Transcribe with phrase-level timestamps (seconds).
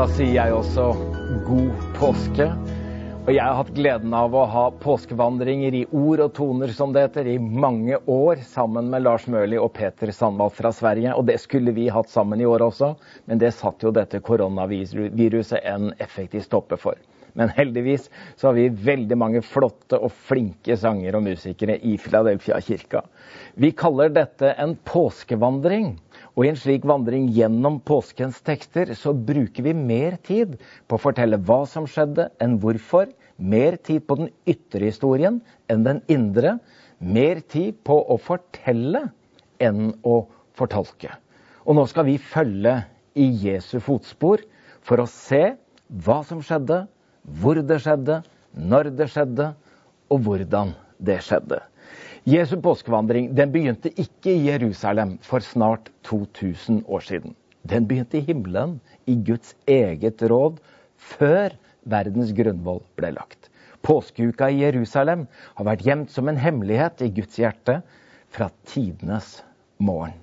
[0.00, 0.84] Da sier jeg også
[1.44, 2.46] god påske.
[3.26, 7.02] Og jeg har hatt gleden av å ha påskevandringer i ord og toner, som det
[7.02, 11.12] heter, i mange år sammen med Lars Møhli og Peter Sandvald fra Sverige.
[11.12, 12.94] Og det skulle vi hatt sammen i år også,
[13.28, 16.96] men det satt jo dette koronaviruset en effektiv stopper for.
[17.36, 18.08] Men heldigvis
[18.40, 23.04] så har vi veldig mange flotte og flinke sanger og musikere i Philadelphia kirka.
[23.60, 25.92] Vi kaller dette en påskevandring.
[26.40, 30.54] Og i en slik vandring gjennom påskens tekster så bruker vi mer tid
[30.88, 33.10] på å fortelle hva som skjedde, enn hvorfor.
[33.36, 36.54] Mer tid på den ytre historien enn den indre.
[36.96, 39.10] Mer tid på å fortelle
[39.60, 40.16] enn å
[40.56, 41.12] fortolke.
[41.68, 42.78] Og nå skal vi følge
[43.20, 44.40] i Jesu fotspor
[44.80, 45.42] for å se
[45.92, 46.86] hva som skjedde,
[47.20, 48.22] hvor det skjedde,
[48.56, 49.52] når det skjedde,
[50.08, 51.60] og hvordan det skjedde.
[52.30, 57.32] Jesu påskevandring den begynte ikke i Jerusalem for snart 2000 år siden.
[57.66, 58.76] Den begynte i himmelen,
[59.10, 60.60] i Guds eget råd,
[60.94, 61.56] før
[61.90, 63.50] verdens grunnvoll ble lagt.
[63.82, 65.26] Påskeuka i Jerusalem
[65.58, 67.80] har vært gjemt som en hemmelighet i Guds hjerte
[68.30, 69.40] fra tidenes
[69.82, 70.14] morgen.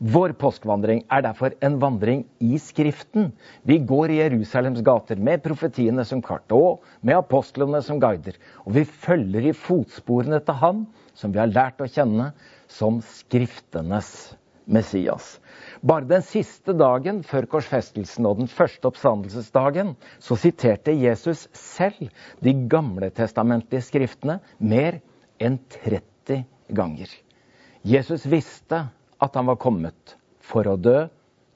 [0.00, 3.34] Vår påskevandring er derfor en vandring i Skriften.
[3.68, 8.38] Vi går i Jerusalems gater med profetiene som kart og med apostlene som guider.
[8.64, 12.30] Og vi følger i fotsporene til Han som vi har lært å kjenne
[12.70, 14.36] som Skriftenes
[14.66, 15.36] Messias.
[15.80, 22.10] Bare den siste dagen før korsfestelsen og den første oppstandelsesdagen så siterte Jesus selv
[22.42, 25.00] de gamle testamentlige skriftene mer
[25.38, 26.42] enn 30
[26.74, 27.10] ganger.
[27.86, 28.86] Jesus visste
[29.22, 31.06] at han var kommet for å dø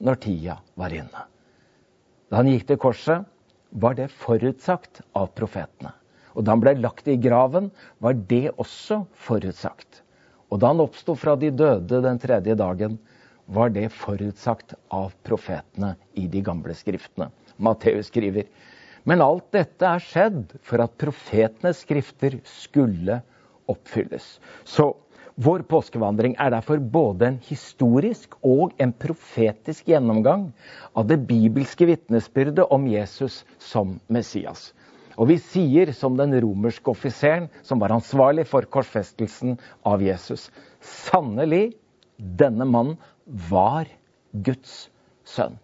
[0.01, 1.25] når tida var inne.
[2.31, 3.27] Da han gikk til korset,
[3.71, 5.91] var det forutsagt av profetene.
[6.35, 10.01] Og da han ble lagt i graven, var det også forutsagt.
[10.51, 12.97] Og da han oppsto fra de døde den tredje dagen,
[13.51, 17.31] var det forutsagt av profetene i de gamle skriftene.
[17.57, 18.47] Matteus skriver.
[19.03, 23.21] Men alt dette er skjedd for at profetenes skrifter skulle
[23.71, 24.37] oppfylles.
[24.63, 24.91] Så
[25.41, 30.49] vår påskevandring er derfor både en historisk og en profetisk gjennomgang
[30.93, 34.69] av det bibelske vitnesbyrdet om Jesus som Messias.
[35.21, 40.47] Og vi sier som den romerske offiseren som var ansvarlig for korsfestelsen av Jesus.
[40.81, 41.75] Sannelig,
[42.17, 42.97] denne mannen
[43.51, 43.85] var
[44.33, 44.87] Guds
[45.21, 45.59] sønn.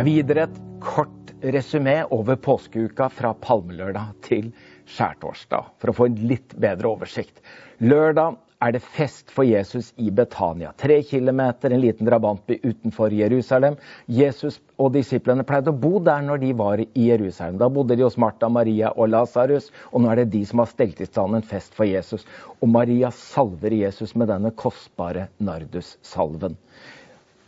[0.00, 4.54] Jeg vil gi dere et kort resymé over påskeuka fra palmelørdag til
[4.88, 7.44] skjærtorsdag, for å få en litt bedre oversikt.
[7.84, 10.72] Lørdag er det fest for Jesus i Betania.
[10.76, 13.76] Tre kilometer, en liten drabantby utenfor Jerusalem.
[14.06, 17.56] Jesus og disiplene pleide å bo der når de var i Jerusalem.
[17.60, 20.70] Da bodde de hos Martha, Maria og Lasarus, og nå er det de som har
[20.70, 22.26] stelt i stand en fest for Jesus.
[22.60, 26.58] Og Maria salver Jesus med denne kostbare nardussalven.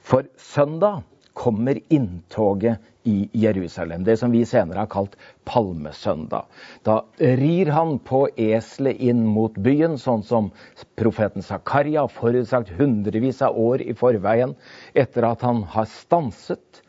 [0.03, 4.05] For søndag kommer inntoget i Jerusalem.
[4.05, 5.17] Det som vi senere har kalt
[5.49, 6.47] palmesøndag.
[6.87, 10.53] Da rir han på eselet inn mot byen, sånn som
[10.99, 14.55] profeten Zakaria forutsagt hundrevis av år i forveien.
[14.95, 16.83] Etter at han har stanset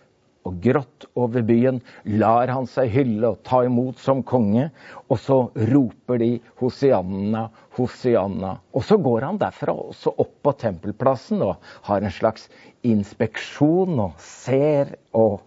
[0.47, 1.79] og grått over byen,
[2.19, 4.67] lar han seg hylle og ta imot som konge.
[5.07, 5.37] Og så
[5.71, 6.31] roper de
[6.61, 8.57] Hosianna, Hosianna.
[8.75, 12.49] Og så går han derfra også opp på tempelplassen og har en slags
[12.87, 15.39] inspeksjon og ser og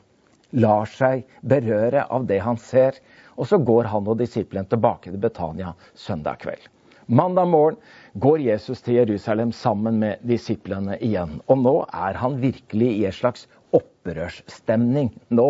[0.56, 2.96] lar seg berøre av det han ser.
[3.36, 6.72] Og så går han og disiplene tilbake til Betania søndag kveld.
[7.06, 7.76] Mandag morgen
[8.20, 11.38] går Jesus til Jerusalem sammen med disiplene igjen.
[11.52, 13.46] Og nå er han virkelig i en slags
[13.76, 15.10] opprørsstemning.
[15.34, 15.46] Nå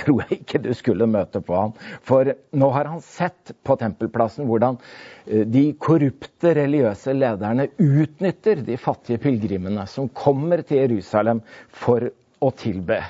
[0.00, 1.74] tror jeg ikke du skulle møte på ham.
[2.06, 4.78] For nå har han sett på tempelplassen hvordan
[5.26, 12.08] eh, de korrupte religiøse lederne utnytter de fattige pilegrimene som kommer til Jerusalem for
[12.44, 13.00] å tilbe.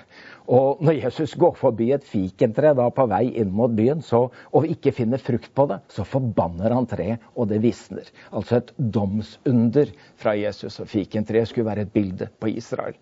[0.47, 4.69] Og når Jesus går forbi et fikentre da på vei inn mot byen så, og
[4.71, 8.07] ikke finner frukt på det, så forbanner han treet, og det visner.
[8.31, 9.91] Altså et domsunder
[10.21, 10.79] fra Jesus.
[10.83, 12.95] Og fikentreet skulle være et bilde på Israel.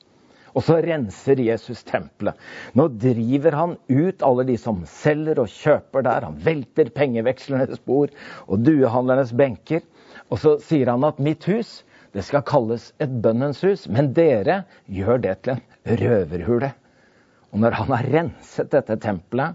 [0.55, 2.39] Og så renser Jesus tempelet.
[2.79, 6.29] Nå driver han ut alle de som selger og kjøper der.
[6.29, 8.15] Han velter pengevekslernes bord
[8.47, 9.83] og duehandlernes benker.
[10.31, 11.81] Og så sier han at mitt hus
[12.15, 16.71] det skal kalles et bønnens hus, men dere gjør det til en røverhule.
[17.55, 19.55] Og når han har renset dette tempelet,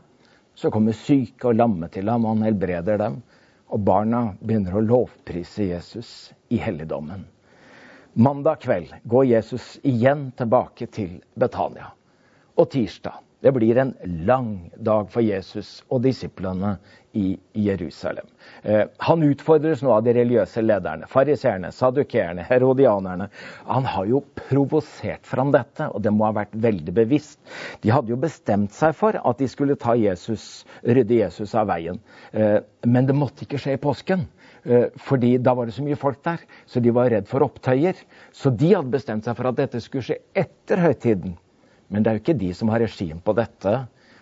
[0.55, 3.17] så kommer syke og lamme til ham, og han helbreder dem.
[3.75, 7.25] Og barna begynner å lovprise Jesus i helligdommen.
[8.15, 11.91] Mandag kveld går Jesus igjen tilbake til Betania.
[12.55, 16.73] Og tirsdag, Det blir en lang dag for Jesus og disiplene
[17.15, 18.27] i Jerusalem.
[18.63, 23.29] Eh, han utfordres nå av de religiøse lederne, fariseerne, sadukeerne, herodianerne.
[23.69, 27.39] Han har jo provosert fram dette, og det må ha vært veldig bevisst.
[27.79, 32.03] De hadde jo bestemt seg for at de skulle ta Jesus, rydde Jesus av veien.
[32.35, 34.27] Eh, men det måtte ikke skje i påsken.
[34.67, 37.95] Eh, fordi da var det så mye folk der, så de var redd for opptøyer.
[38.35, 41.39] Så de hadde bestemt seg for at dette skulle skje etter høytiden.
[41.89, 43.75] Men det er jo ikke de som har regien på dette.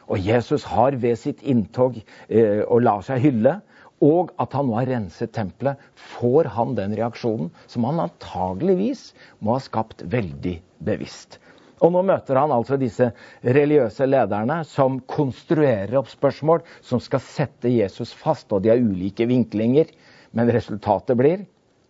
[0.07, 3.57] Og Jesus har ved sitt inntog eh, og lar seg hylle,
[4.03, 5.79] og at han nå har renset tempelet,
[6.17, 9.09] får han den reaksjonen som han antageligvis
[9.41, 11.39] må ha skapt veldig bevisst.
[11.81, 13.11] Og nå møter han altså disse
[13.45, 19.27] religiøse lederne som konstruerer opp spørsmål som skal sette Jesus fast, og de har ulike
[19.29, 19.91] vinklinger.
[20.33, 21.45] Men resultatet blir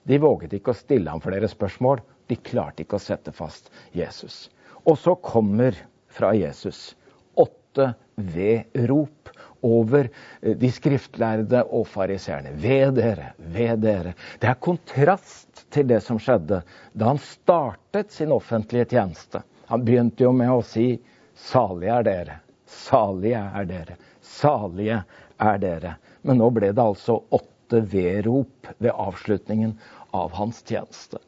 [0.08, 2.04] de våget ikke å stille ham flere spørsmål.
[2.28, 4.48] De klarte ikke å sette fast Jesus.
[4.88, 5.76] Og så kommer
[6.08, 6.96] fra Jesus
[7.36, 9.30] åtte ved-rop
[9.62, 10.10] over
[10.42, 12.54] eh, de skriftlærde og fariseerne.
[12.56, 14.14] Ved dere, ved dere.
[14.40, 16.62] Det er kontrast til det som skjedde
[16.94, 19.44] da han startet sin offentlige tjeneste.
[19.68, 20.98] Han begynte jo med å si
[21.36, 25.04] 'salige er dere', 'salige er dere', 'salige
[25.38, 25.96] er dere'.
[26.22, 29.78] Men nå ble det altså åtte ved-rop ved avslutningen
[30.14, 31.20] av hans tjeneste.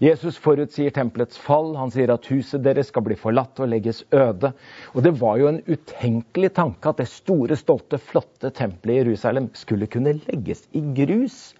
[0.00, 1.74] Jesus forutsier tempelets fall.
[1.76, 4.54] Han sier at huset deres skal bli forlatt og legges øde.
[4.94, 9.50] Og Det var jo en utenkelig tanke at det store, stolte, flotte tempelet i Jerusalem
[9.52, 11.52] skulle kunne legges i grus.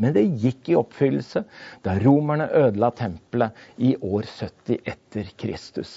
[0.00, 1.42] Men det gikk i oppfyllelse
[1.84, 5.92] da romerne ødela tempelet i år 70 etter Kristus.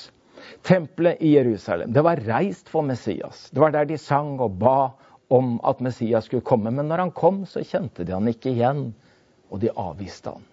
[0.67, 3.47] Tempelet i Jerusalem det var reist for Messias.
[3.55, 4.91] Det var der de sang og ba
[5.31, 6.75] om at Messias skulle komme.
[6.75, 8.89] Men når han kom, så kjente de han ikke igjen,
[9.47, 10.43] og de avviste han.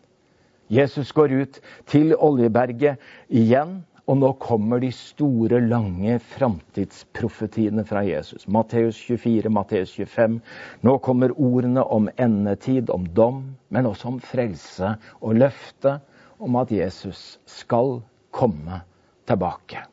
[0.73, 1.59] Jesus går ut
[1.91, 8.49] til Oljeberget igjen, og nå kommer de store, lange framtidsprofetiene fra Jesus.
[8.49, 10.41] Matteus 24, Matteus 25.
[10.83, 15.99] Nå kommer ordene om endetid, om dom, men også om frelse og løfte
[16.43, 18.01] om at Jesus skal
[18.35, 18.81] komme
[19.29, 19.85] tilbake.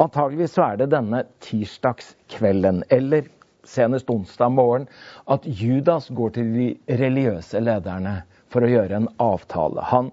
[0.00, 3.28] Antageligvis så er det denne tirsdagskvelden, eller
[3.64, 4.88] senest onsdag morgen,
[5.30, 8.22] at Judas går til de religiøse lederne
[8.54, 9.82] for å gjøre en avtale.
[9.90, 10.12] Han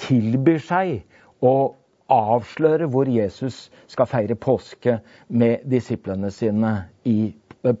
[0.00, 1.00] tilbyr seg
[1.42, 1.54] å
[2.10, 4.98] avsløre hvor Jesus skal feire påske
[5.28, 6.72] med disiplene sine
[7.06, 7.32] i,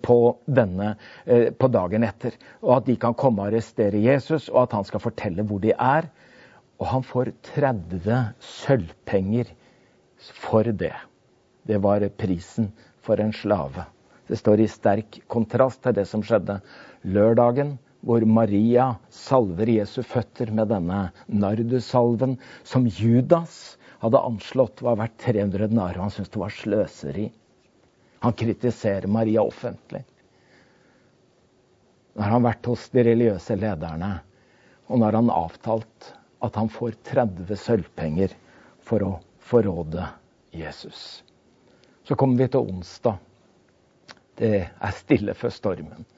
[0.06, 2.36] på, denne, eh, på dagen etter.
[2.62, 5.74] Og at de kan komme og arrestere Jesus, og at han skal fortelle hvor de
[5.74, 6.10] er.
[6.80, 8.20] Og han får 30
[8.52, 9.50] sølvpenger
[10.20, 10.94] for det.
[11.66, 12.70] Det var prisen
[13.04, 13.86] for en slave.
[14.30, 16.60] Det står i sterk kontrast til det som skjedde
[17.02, 17.74] lørdagen
[18.06, 25.68] hvor Maria salver Jesu føtter med denne nardussalven, som Judas hadde anslått var verdt 300
[25.68, 26.00] denarer.
[26.00, 27.26] Han syntes det var sløseri.
[28.24, 30.02] Han kritiserer Maria offentlig.
[32.14, 34.14] Nå har han vært hos de religiøse lederne,
[34.88, 36.12] og nå har han avtalt
[36.44, 38.32] at han får 30 sølvpenger
[38.84, 39.10] for å
[39.50, 40.08] forråde
[40.56, 41.22] Jesus.
[42.08, 43.20] Så kommer vi til onsdag.
[44.40, 46.08] Det er stille før stormen.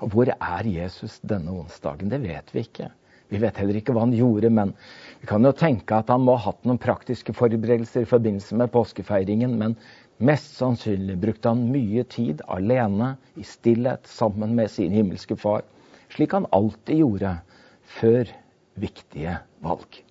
[0.00, 2.10] Og hvor er Jesus denne onsdagen?
[2.12, 2.88] Det vet vi ikke.
[3.30, 4.72] Vi vet heller ikke hva han gjorde, men
[5.20, 8.72] vi kan jo tenke at han må ha hatt noen praktiske forberedelser i forbindelse med
[8.74, 9.54] påskefeiringen.
[9.60, 9.76] Men
[10.18, 15.62] mest sannsynlig brukte han mye tid alene, i stillhet, sammen med sin himmelske far.
[16.10, 17.36] Slik han alltid gjorde
[18.00, 18.32] før
[18.82, 20.02] viktige valg.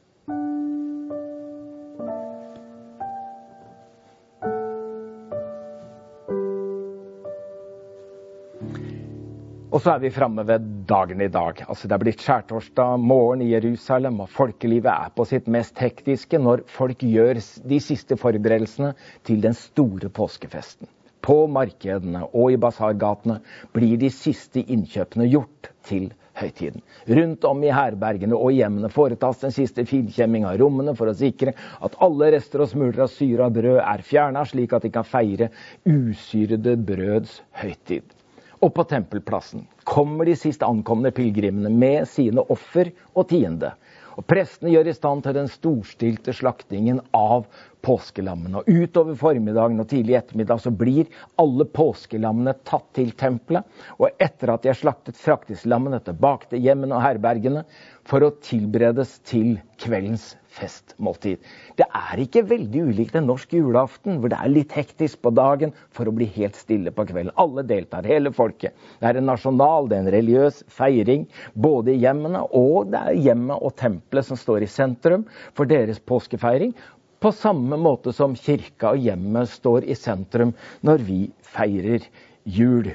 [9.69, 11.59] Og så er vi framme ved dagen i dag.
[11.69, 16.39] Altså Det er blitt skjærtorsdag morgen i Jerusalem, og folkelivet er på sitt mest hektiske
[16.41, 17.37] når folk gjør
[17.69, 18.95] de siste forberedelsene
[19.29, 20.89] til den store påskefesten.
[21.21, 23.37] På markedene og i basargatene
[23.75, 26.09] blir de siste innkjøpene gjort til
[26.41, 26.81] høytiden.
[27.05, 31.53] Rundt om i herbergene og hjemmene foretas den siste finkjemming av rommene for å sikre
[31.77, 35.05] at alle rester og smuler av syre av brød er fjerna, slik at de kan
[35.05, 35.51] feire
[35.85, 38.15] usyrede brøds høytid.
[38.59, 43.71] Og på tempelplassen kommer de sist ankomne pilegrimene med sine offer og tiende.
[44.19, 47.45] Og Prestene gjør i stand til den storstilte slaktingen av
[47.87, 48.59] påskelammene.
[48.59, 51.07] Og Utover formiddagen og tidlig ettermiddag så blir
[51.39, 53.63] alle påskelammene tatt til tempelet.
[53.95, 57.63] Og etter at de er slaktet, fraktes lammene tilbake til hjemmene og herbergene
[58.09, 61.41] for å tilberedes til kveldens festmåltid.
[61.77, 65.73] Det er ikke veldig ulikt en norsk julaften, hvor det er litt hektisk på dagen
[65.95, 67.33] for å bli helt stille på kvelden.
[67.41, 68.77] Alle deltar, hele folket.
[68.99, 73.19] Det er en nasjonal, det er en religiøs feiring både i hjemmene, og det er
[73.29, 75.27] hjemmet og tempelet som står i sentrum
[75.57, 76.73] for deres påskefeiring.
[77.19, 80.55] På samme måte som kirka og hjemmet står i sentrum
[80.87, 82.05] når vi feirer
[82.47, 82.93] jul.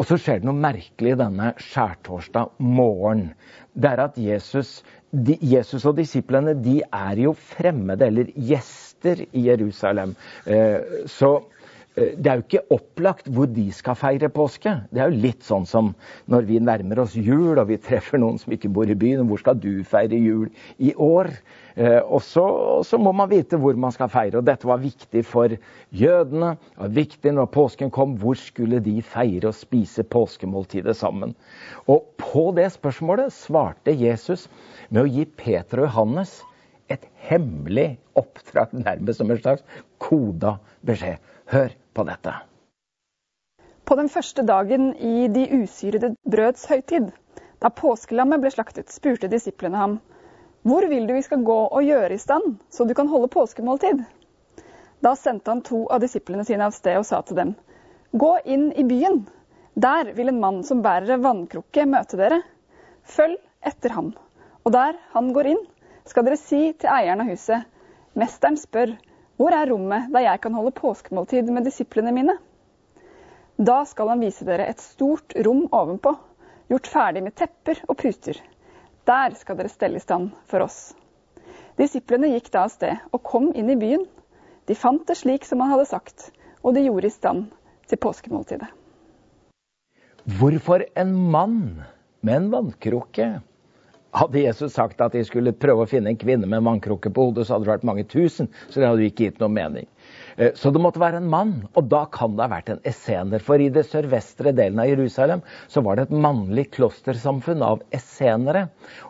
[0.00, 3.30] Og så skjer det noe merkelig denne skjærtorsdag morgen.
[3.72, 4.80] Det er at Jesus,
[5.12, 10.14] de, Jesus og disiplene de er jo fremmede, eller gjester, i Jerusalem.
[10.46, 11.40] Eh, så
[11.92, 14.70] det er jo ikke opplagt hvor de skal feire påske.
[14.88, 15.90] Det er jo litt sånn som
[16.32, 19.26] når vi nærmer oss jul og vi treffer noen som ikke bor i byen.
[19.28, 20.46] Hvor skal du feire jul
[20.80, 21.28] i år?
[21.76, 22.44] Eh, og så,
[22.88, 24.40] så må man vite hvor man skal feire.
[24.40, 25.52] Og dette var viktig for
[25.92, 26.54] jødene.
[26.56, 28.16] Det var viktig når påsken kom.
[28.22, 31.36] Hvor skulle de feire og spise påskemåltidet sammen?
[31.92, 34.48] Og på det spørsmålet svarte Jesus
[34.88, 36.38] med å gi Peter og Johannes
[36.92, 39.62] et hemmelig oppdrag, nærmest som en slags
[40.02, 40.56] koda
[40.86, 41.20] beskjed.
[41.52, 42.32] Hør på dette.
[43.84, 47.10] På den første dagen i de usyrede brøds høytid,
[47.60, 49.98] da påskelammet ble slaktet, spurte disiplene ham,
[50.64, 54.00] hvor vil du vi skal gå og gjøre i stand, så du kan holde påskemåltid?
[55.04, 57.52] Da sendte han to av disiplene sine av sted og sa til dem,
[58.16, 59.24] gå inn i byen.
[59.74, 62.40] Der vil en mann som bærer en vannkrukke møte dere.
[63.04, 64.12] Følg etter ham.
[64.64, 65.64] Og der han går inn,
[66.08, 67.68] skal dere si til eieren av huset,
[68.16, 68.96] mesteren spør,
[69.42, 72.36] hvor er rommet der jeg kan holde påskemåltid med disiplene mine?
[73.58, 76.12] Da skal han vise dere et stort rom ovenpå,
[76.70, 78.38] gjort ferdig med tepper og puter.
[79.02, 80.92] Der skal dere stelle i stand for oss.
[81.80, 84.06] Disiplene gikk da av sted og kom inn i byen.
[84.70, 86.30] De fant det slik som han hadde sagt,
[86.62, 87.48] og de gjorde i stand
[87.90, 88.70] til påskemåltidet.
[90.38, 91.82] Hvorfor en mann
[92.22, 93.32] med en vannkrukke?
[94.12, 97.30] Hadde Jesus sagt at de skulle prøve å finne en kvinne med en vannkrukke på
[97.30, 98.50] hodet, så hadde det vært mange tusen.
[98.68, 99.86] Så det hadde jo ikke gitt noen mening.
[100.36, 103.42] Eh, så det måtte være en mann, og da kan det ha vært en essener.
[103.44, 108.66] For i det sørvestre delen av Jerusalem så var det et mannlig klostersamfunn av essenere.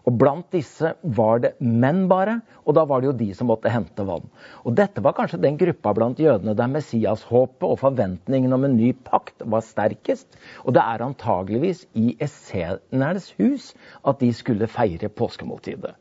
[0.06, 3.72] Og blant disse var det menn bare, og da var det jo de som måtte
[3.72, 4.26] hente vann.
[4.66, 8.92] Og dette var kanskje den gruppa blant jødene der Messias-håpet og forventningen om en ny
[9.06, 10.28] pakt var sterkest.
[10.66, 13.72] Og det er antageligvis i essenernes hus
[14.06, 15.94] at de skulle feire påskemåltidet.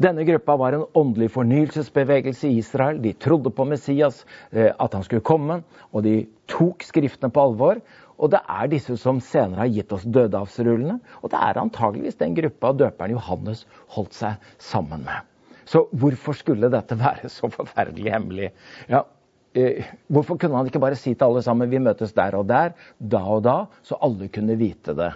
[0.00, 3.02] Denne gruppa var en åndelig fornyelsesbevegelse i Israel.
[3.02, 5.58] De trodde på Messias, eh, at han skulle komme,
[5.92, 7.82] og de tok Skriftene på alvor.
[8.16, 10.96] Og det er disse som senere har gitt oss dødehavsrullene.
[11.20, 15.28] Og det er antageligvis den gruppa døperen Johannes holdt seg sammen med.
[15.68, 18.50] Så hvorfor skulle dette være så forferdelig hemmelig?
[18.88, 19.04] Ja,
[19.52, 22.72] eh, hvorfor kunne han ikke bare si til alle sammen vi møtes der og der,
[22.98, 25.12] da og da, så alle kunne vite det?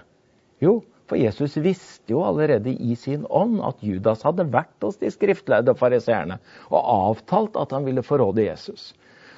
[0.61, 5.11] Jo, for Jesus visste jo allerede i sin ånd at Judas hadde vært hos de
[5.13, 6.39] skriftlærde fariseerne
[6.71, 8.93] og avtalt at han ville forråde Jesus.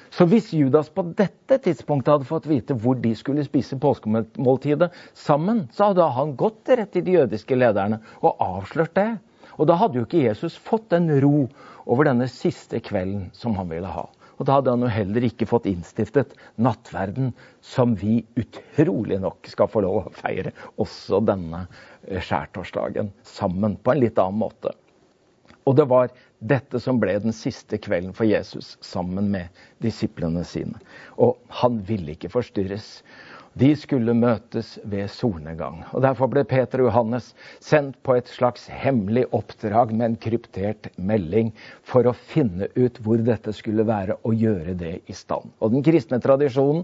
[0.09, 5.65] Så hvis Judas på dette tidspunktet hadde fått vite hvor de skulle spise påskemåltidet sammen,
[5.75, 9.09] så hadde han gått rett til de jødiske lederne og avslørt det.
[9.57, 11.47] Og da hadde jo ikke Jesus fått den ro
[11.85, 14.07] over denne siste kvelden som han ville ha.
[14.37, 17.31] Og da hadde han jo heller ikke fått innstiftet nattverden,
[17.65, 21.65] som vi utrolig nok skal få lov å feire også denne
[22.05, 24.73] eh, skjærtorsdagen sammen på en litt annen måte.
[25.67, 30.79] Og det var dette som ble den siste kvelden for Jesus sammen med disiplene sine.
[31.19, 33.01] Og han ville ikke forstyrres.
[33.57, 35.79] De skulle møtes ved solnedgang.
[35.95, 37.31] Og Derfor ble Peter og Johannes
[37.63, 41.49] sendt på et slags hemmelig oppdrag med en kryptert melding
[41.87, 45.49] for å finne ut hvor dette skulle være, og gjøre det i stand.
[45.57, 46.83] Og Den kristne tradisjonen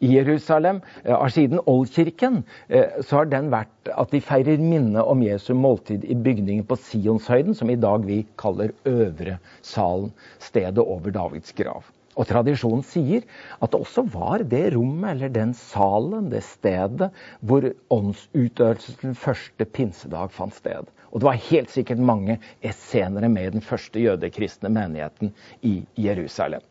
[0.00, 5.04] i Jerusalem eh, av siden oldkirken eh, så har den vært at de feirer minne
[5.04, 10.80] om Jesu måltid i bygningen på Sionshøyden, som i dag vi kaller Øvre salen, stedet
[10.80, 11.84] over Davids grav.
[12.14, 13.24] Og tradisjonen sier
[13.58, 20.30] at det også var det rommet, eller den salen, det stedet, hvor åndsutøvelsen første pinsedag
[20.34, 20.90] fant sted.
[21.10, 26.62] Og det var helt sikkert mange essenere med i den første jødekristne menigheten i Jerusalem.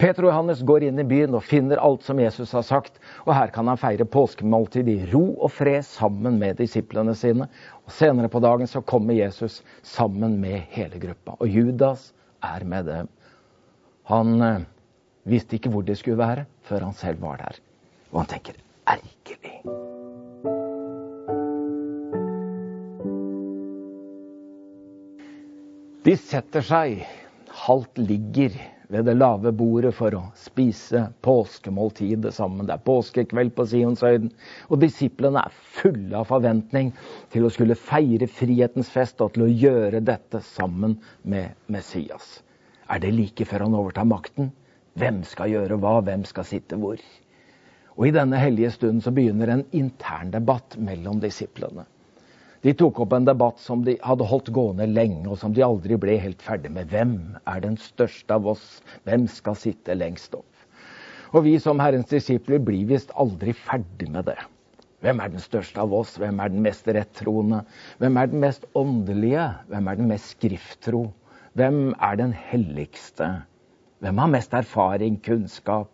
[0.00, 2.98] Peter og Johannes går inn i byen og finner alt som Jesus har sagt.
[3.26, 7.46] Og her kan han feire påskemåltid i ro og fred sammen med disiplene sine.
[7.86, 11.36] Og Senere på dagen så kommer Jesus sammen med hele gruppa.
[11.38, 12.10] Og Judas
[12.44, 13.10] er med dem.
[14.10, 14.68] Han eh,
[15.28, 17.60] Visste ikke hvor det skulle være før han selv var der.
[18.12, 18.56] Og han tenker
[18.88, 19.60] ergerlig.
[26.00, 27.02] De setter seg,
[27.66, 28.54] halvt ligger
[28.90, 32.64] ved det lave bordet for å spise påskemåltidet sammen.
[32.66, 34.30] Det er påskekveld på Sionshøyden,
[34.72, 36.90] og disiplene er fulle av forventning
[37.34, 42.40] til å skulle feire frihetens fest og til å gjøre dette sammen med Messias.
[42.90, 44.50] Er det like før han overtar makten?
[44.98, 45.98] Hvem skal gjøre hva?
[46.06, 46.98] Hvem skal sitte hvor?
[47.96, 51.84] Og I denne hellige stunden så begynner en intern debatt mellom disiplene.
[52.60, 55.96] De tok opp en debatt som de hadde holdt gående lenge, og som de aldri
[56.00, 56.90] ble helt ferdig med.
[56.92, 57.14] Hvem
[57.48, 58.64] er den største av oss?
[59.08, 60.46] Hvem skal sitte lengst opp?
[61.32, 64.38] Og vi som Herrens disipler blir visst aldri ferdig med det.
[65.00, 66.18] Hvem er den største av oss?
[66.20, 67.62] Hvem er den mest rettroende?
[68.02, 69.46] Hvem er den mest åndelige?
[69.70, 71.06] Hvem er den mest skrifttro?
[71.56, 73.30] Hvem er den helligste?
[74.00, 75.90] Hvem har mest erfaring, kunnskap?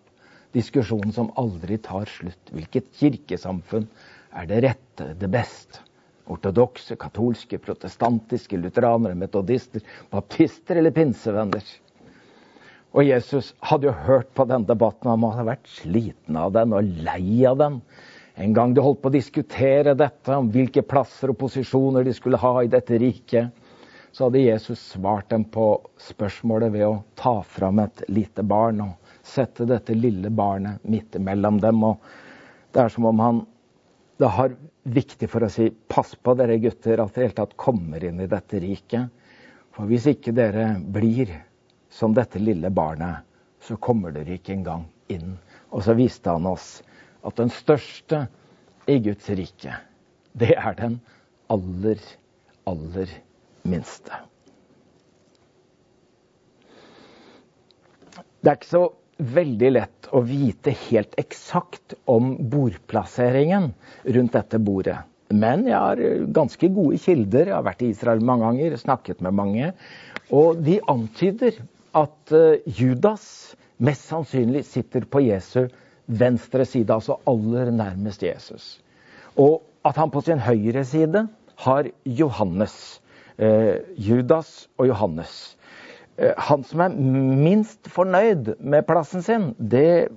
[0.54, 2.52] Diskusjonen som aldri tar slutt.
[2.54, 3.88] Hvilket kirkesamfunn
[4.30, 5.82] er det rette, det beste?
[6.30, 11.66] Ortodokse, katolske, protestantiske, lutheranere, metodister, baptister eller pinsevenner.
[12.94, 16.94] Og Jesus hadde jo hørt på den debatten, han hadde vært sliten av den og
[17.06, 17.80] lei av den.
[18.38, 22.40] En gang de holdt på å diskutere dette, om hvilke plasser og posisjoner de skulle
[22.40, 23.50] ha i dette riket,
[24.16, 25.64] så hadde Jesus svart dem på
[26.00, 31.58] spørsmålet ved å ta fram et lite barn og sette dette lille barnet midt imellom
[31.60, 31.82] dem.
[31.84, 32.00] Og
[32.72, 33.42] det er som om han
[34.16, 34.54] det har
[34.88, 38.24] viktig for å si pass på dere gutter at dere i hele tatt kommer inn
[38.24, 39.12] i dette riket.
[39.76, 41.34] For hvis ikke dere blir
[41.92, 43.20] som dette lille barnet,
[43.60, 45.36] så kommer dere ikke engang inn.
[45.76, 46.78] Og så viste han oss
[47.20, 48.24] at den største
[48.88, 49.76] i Guds rike,
[50.32, 51.02] det er den
[51.52, 52.00] aller,
[52.64, 53.12] aller
[53.70, 54.22] minste.
[58.40, 63.70] Det er ikke så veldig lett å vite helt eksakt om bordplasseringen
[64.16, 64.98] rundt dette bordet.
[65.34, 66.02] Men jeg har
[66.36, 67.48] ganske gode kilder.
[67.48, 69.72] Jeg har vært i Israel mange ganger, snakket med mange.
[70.30, 71.58] Og de antyder
[71.96, 75.66] at eh, Judas mest sannsynlig sitter på Jesu
[76.06, 78.76] venstre side, altså aller nærmest Jesus.
[79.36, 81.26] Og at han på sin høyre side
[81.66, 83.00] har Johannes.
[83.36, 85.56] Eh, Judas og Johannes.
[86.16, 90.08] Eh, han som er minst fornøyd med plassen sin, det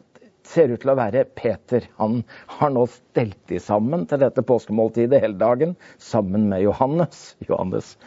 [0.48, 1.84] ser ut til å være Peter.
[2.00, 2.22] Han
[2.56, 7.36] har nå stelt de sammen til dette påskemåltidet hele dagen, sammen med Johannes.
[7.50, 7.98] Johannes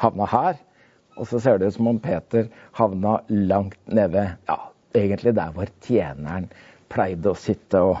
[0.00, 0.58] havna her.
[1.20, 4.58] Og så ser det ut som om Peter havna langt nede, ja,
[4.96, 6.48] egentlig der hvor tjeneren
[6.90, 7.82] pleide å sitte.
[7.84, 8.00] og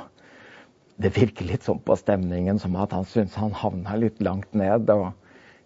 [0.96, 4.88] Det virker litt sånn på stemningen som at han syns han havna litt langt ned.
[4.88, 5.12] og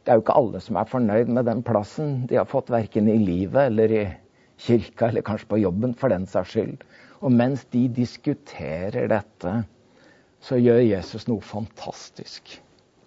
[0.04, 3.08] det er jo ikke alle som er fornøyd med den plassen de har fått, verken
[3.08, 4.02] i livet eller i
[4.60, 6.84] kirka, eller kanskje på jobben, for den saks skyld.
[7.24, 9.54] Og mens de diskuterer dette,
[10.44, 12.58] så gjør Jesus noe fantastisk.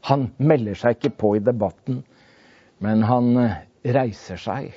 [0.10, 2.02] Han melder seg ikke på i debatten,
[2.82, 3.60] men han eh,
[3.94, 4.74] reiser seg.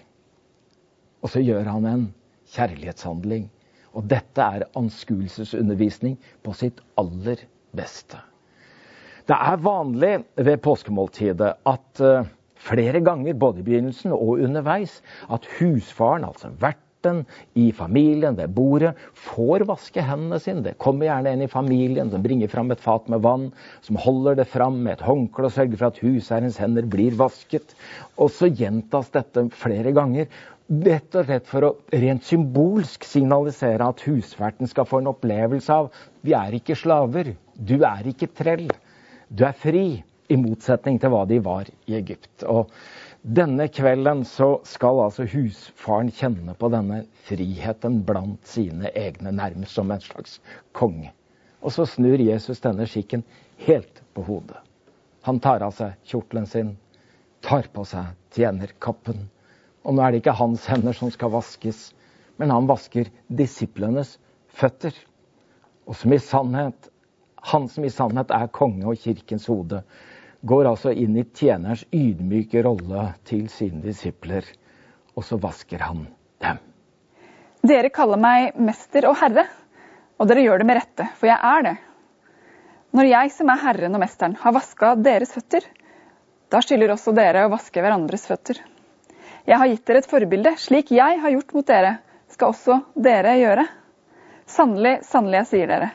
[1.25, 2.07] Og så gjør han en
[2.53, 3.49] kjærlighetshandling.
[3.97, 8.21] Og dette er anskuelsesundervisning på sitt aller beste.
[9.31, 12.27] Det er vanlig ved påskemåltidet at uh,
[12.59, 14.97] flere ganger, både i begynnelsen og underveis,
[15.31, 17.21] at husfaren, altså verten
[17.55, 20.65] i familien ved bordet, får vaske hendene sine.
[20.65, 23.47] Det kommer gjerne en i familien som bringer fram et fat med vann,
[23.87, 27.79] som holder det fram med et håndkle og sørger for at husherrens hender blir vasket.
[28.19, 30.27] Og så gjentas dette flere ganger.
[30.91, 35.95] Rett og slett for å rent symbolsk signalisere at husverten skal få en opplevelse av
[36.27, 38.73] vi er ikke slaver, du er ikke trell.
[39.31, 42.43] Du er fri, i motsetning til hva de var i Egypt.
[42.51, 42.71] Og
[43.23, 49.91] denne kvelden så skal altså husfaren kjenne på denne friheten blant sine egne, nærmest som
[49.91, 50.39] en slags
[50.75, 51.13] konge.
[51.63, 53.23] Og så snur Jesus denne skikken
[53.67, 54.59] helt på hodet.
[55.27, 56.77] Han tar av seg kjortelen sin,
[57.45, 59.29] tar på seg tjenerkappen.
[59.87, 61.91] Og nå er det ikke hans hender som skal vaskes,
[62.41, 64.17] men han vasker disiplenes
[64.59, 64.95] føtter.
[65.87, 66.91] Og som i sannhet
[67.41, 69.83] han som i sannhet er konge og kirkens hode,
[70.41, 74.45] går altså inn i tjenerens ydmyke rolle til sine disipler,
[75.17, 76.07] og så vasker han
[76.41, 76.61] dem.
[77.61, 79.45] Dere kaller meg mester og herre,
[80.21, 81.77] og dere gjør det med rette, for jeg er det.
[82.97, 85.67] Når jeg som er Herren og Mesteren, har vaska deres føtter,
[86.51, 88.59] da skylder også dere å vaske hverandres føtter.
[89.47, 90.53] Jeg har gitt dere et forbilde.
[90.59, 91.93] Slik jeg har gjort mot dere,
[92.31, 93.67] skal også dere gjøre.
[94.51, 95.93] Sannelig, sannelig, jeg sier dere,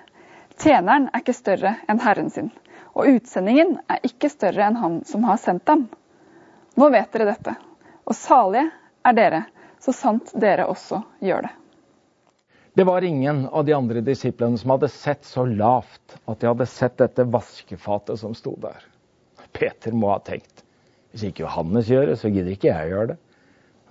[0.61, 2.49] Tjeneren er ikke større enn herren sin,
[2.95, 5.87] og utsendingen er ikke større enn han som har sendt ham.
[6.79, 7.55] Nå vet dere dette,
[8.05, 8.69] og salige
[9.05, 9.43] er dere,
[9.83, 11.53] så sant dere også gjør det.
[12.75, 16.67] Det var ingen av de andre disiplene som hadde sett så lavt at de hadde
[16.67, 18.81] sett dette vaskefatet som sto der.
[19.55, 20.65] Peter må ha tenkt
[21.15, 23.15] hvis ikke Johannes gjør det, så gidder ikke jeg gjøre det.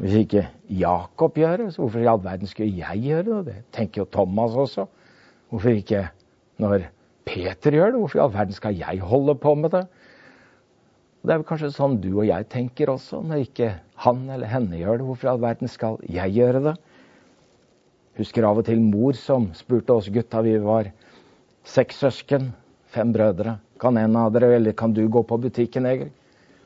[0.05, 3.39] Hvis ikke Jakob gjør det, så hvorfor i all verden skulle jeg gjøre det?
[3.47, 4.85] Det tenker jo Thomas også.
[5.49, 6.03] Hvorfor ikke
[6.63, 6.89] når
[7.25, 9.85] Peter gjør det, hvorfor i all verden skal jeg holde på med det?
[11.25, 13.71] Det er vel kanskje sånn du og jeg tenker også, når ikke
[14.05, 15.07] han eller henne gjør det.
[15.09, 16.75] Hvorfor i all verden skal jeg gjøre det?
[18.19, 20.93] Husker av og til mor som spurte oss gutta vi var
[21.67, 22.53] seks søsken,
[22.93, 23.57] fem brødre.
[23.81, 26.13] Kan en av dere, eller kan du gå på butikken, Egil?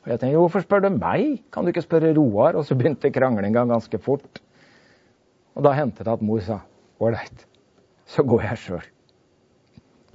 [0.02, 1.38] Og jeg tenker, hvorfor spør du meg?
[1.54, 2.58] Kan du ikke spørre Roar?
[2.58, 4.42] Og så begynte kranglinga ganske fort.
[5.54, 6.60] Og da hendte det at mor sa
[6.98, 7.46] ålreit,
[8.10, 8.86] så går jeg sjøl.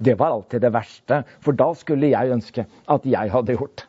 [0.04, 3.86] Det var alltid det verste, for da skulle jeg ønske at jeg hadde gjort.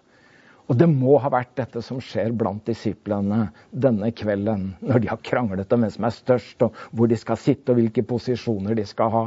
[0.65, 5.21] Og det må ha vært dette som skjer blant disiplene denne kvelden, når de har
[5.27, 8.85] kranglet om hvem som er størst, og hvor de skal sitte, og hvilke posisjoner de
[8.89, 9.25] skal ha.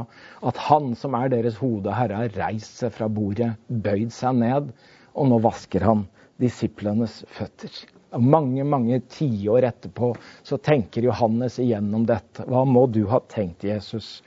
[0.51, 4.73] At han som er deres hode, Herre, har reist seg fra bordet, bøyd seg ned,
[5.15, 6.03] og nå vasker han
[6.43, 7.71] disiplenes føtter.
[8.19, 10.11] Mange mange tiår etterpå
[10.43, 12.43] så tenker Johannes igjennom dette.
[12.49, 14.17] Hva må du ha tenkt, Jesus?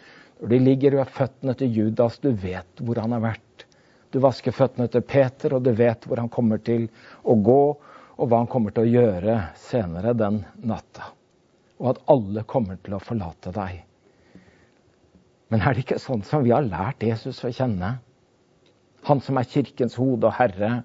[0.43, 3.67] De ligger ved føttene til Judas, du vet hvor han har vært.
[4.13, 6.89] Du vasker føttene til Peter, og du vet hvor han kommer til
[7.23, 7.63] å gå,
[8.19, 11.13] og hva han kommer til å gjøre senere den natta.
[11.81, 13.81] Og at alle kommer til å forlate deg.
[15.53, 17.97] Men er det ikke sånn som vi har lært Jesus å kjenne?
[19.09, 20.83] Han som er kirkens hode og herre,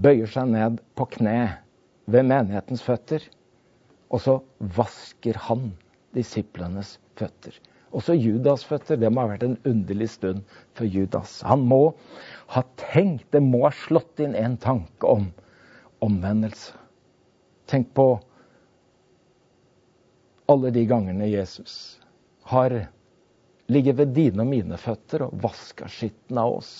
[0.00, 1.38] bøyer seg ned på kne
[2.10, 3.24] ved menighetens føtter.
[4.10, 5.70] Og så vasker han
[6.16, 7.54] disiplenes føtter.
[7.96, 8.98] Også Judas' føtter.
[9.00, 10.44] Det må ha vært en underlig stund
[10.78, 11.40] for Judas.
[11.46, 11.80] Han må
[12.54, 15.30] ha tenkt, det må ha slått inn en tanke om
[16.04, 16.76] omvendelse.
[17.70, 18.06] Tenk på
[20.50, 22.00] alle de gangene Jesus
[22.50, 22.74] har
[23.70, 26.72] ligget ved dine og mine føtter og vaska skitten av oss.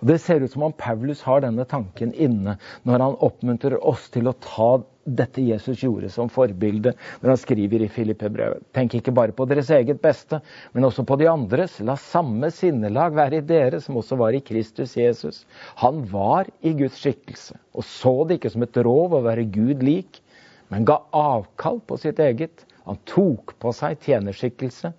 [0.00, 2.56] Og Det ser ut som om Paulus har denne tanken inne
[2.88, 4.70] når han oppmuntrer oss til å ta
[5.04, 8.64] dette Jesus gjorde som forbilde når han skriver i Filippe-brevet.
[8.76, 10.40] Tenk ikke bare på deres eget beste,
[10.72, 11.78] men også på de andres.
[11.84, 15.44] La samme sinnelag være i dere som også var i Kristus Jesus.
[15.82, 19.84] Han var i Guds skikkelse og så det ikke som et rov å være Gud
[19.86, 20.22] lik,
[20.70, 22.64] men ga avkall på sitt eget.
[22.86, 24.92] Han tok på seg tjenerskikkelse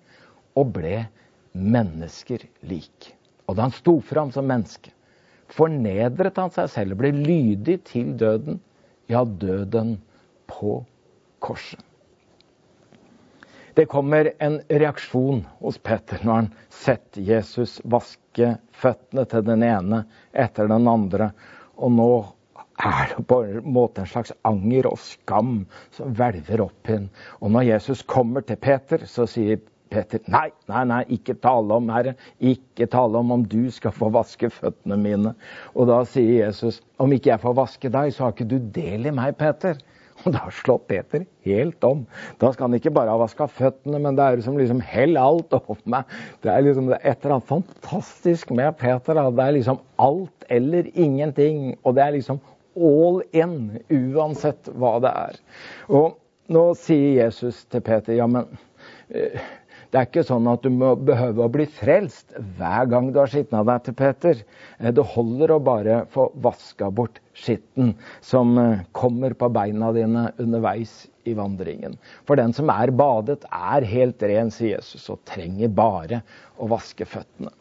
[0.58, 1.02] og ble
[1.52, 3.12] mennesker lik.
[3.52, 4.94] Og da han sto fram som menneske,
[5.52, 8.62] fornedret han seg selv og ble lydig til døden.
[9.12, 9.98] Ja, døden
[10.48, 10.78] på
[11.44, 11.82] korset.
[13.76, 20.02] Det kommer en reaksjon hos Peter når han sett Jesus vaske føttene til den ene
[20.32, 21.30] etter den andre.
[21.76, 22.10] Og nå
[22.80, 25.54] er det på en måte en slags anger og skam
[25.92, 27.10] som hvelver opp inn.
[27.44, 29.60] Og når Jesus kommer til Peter, så sier
[29.92, 32.16] Peter, nei, nei, nei, ikke tale om, Herre.
[32.40, 35.34] Ikke tale om om du skal få vaske føttene mine.
[35.76, 39.10] Og da sier Jesus, om ikke jeg får vaske deg, så har ikke du del
[39.10, 39.80] i meg, Peter.
[40.22, 42.04] Og da slår Peter helt om.
[42.40, 45.54] Da skal han ikke bare ha vaska føttene, men det er som liksom hell alt
[45.56, 46.10] over meg.
[46.44, 49.18] Det er liksom et eller annet fantastisk med Peter.
[49.18, 49.28] Da.
[49.30, 51.72] Det er liksom alt eller ingenting.
[51.82, 52.40] Og det er liksom
[52.78, 53.56] all in,
[53.92, 55.40] uansett hva det er.
[55.92, 56.14] Og
[56.52, 58.48] nå sier Jesus til Peter, ja, men
[59.10, 59.40] eh,
[59.92, 63.28] det er ikke sånn at du må behøve å bli frelst hver gang du har
[63.28, 64.38] skitna deg til Peter.
[64.80, 67.92] Eh, det holder å bare få vaska bort skitten
[68.24, 70.94] som eh, kommer på beina dine underveis
[71.28, 71.98] i vandringen.
[72.24, 76.22] For den som er badet, er helt ren, sier Jesus, og trenger bare
[76.56, 77.52] å vaske føttene.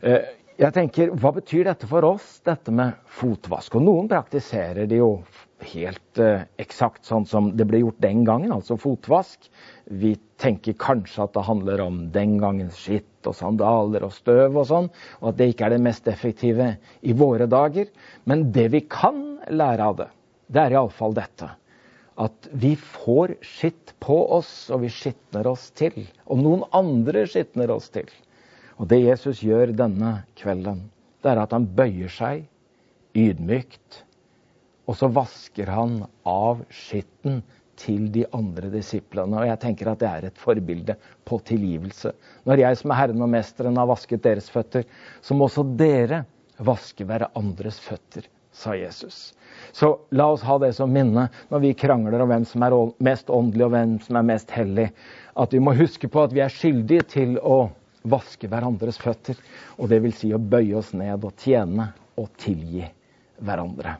[0.00, 3.76] Eh, jeg tenker, Hva betyr dette for oss, dette med fotvask?
[3.76, 5.18] Og Noen praktiserer det jo
[5.68, 6.20] helt
[6.60, 9.48] eksakt sånn som det ble gjort den gangen, altså fotvask.
[9.86, 14.66] Vi tenker kanskje at det handler om den gangens skitt og sandaler og støv og
[14.68, 14.88] sånn,
[15.20, 16.68] og at det ikke er det mest effektive
[17.06, 17.88] i våre dager.
[18.28, 20.08] Men det vi kan lære av det,
[20.52, 21.48] det er iallfall dette.
[22.20, 25.96] At vi får skitt på oss, og vi skitner oss til.
[26.28, 28.10] Og noen andre skitner oss til.
[28.76, 30.88] Og det Jesus gjør denne kvelden,
[31.22, 32.48] det er at han bøyer seg
[33.16, 34.02] ydmykt
[34.88, 37.42] og så vasker han av skitten
[37.82, 39.40] til de andre disiplene.
[39.40, 40.96] Og jeg tenker at det er et forbilde
[41.28, 42.12] på tilgivelse.
[42.48, 44.86] Når jeg som er Herren og Mesteren har vasket deres føtter,
[45.22, 46.24] så må også dere
[46.62, 49.32] vaske hverandres føtter, sa Jesus.
[49.72, 53.32] Så la oss ha det som minne når vi krangler om hvem som er mest
[53.32, 54.88] åndelig og hvem som er mest hellig.
[55.34, 57.64] At vi må huske på at vi er skyldige til å
[58.02, 59.38] vaske hverandres føtter.
[59.78, 62.84] Og det vil si å bøye oss ned og tjene og tilgi
[63.42, 63.96] hverandre.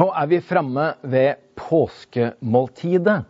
[0.00, 3.26] Nå er vi framme ved påskemåltidet,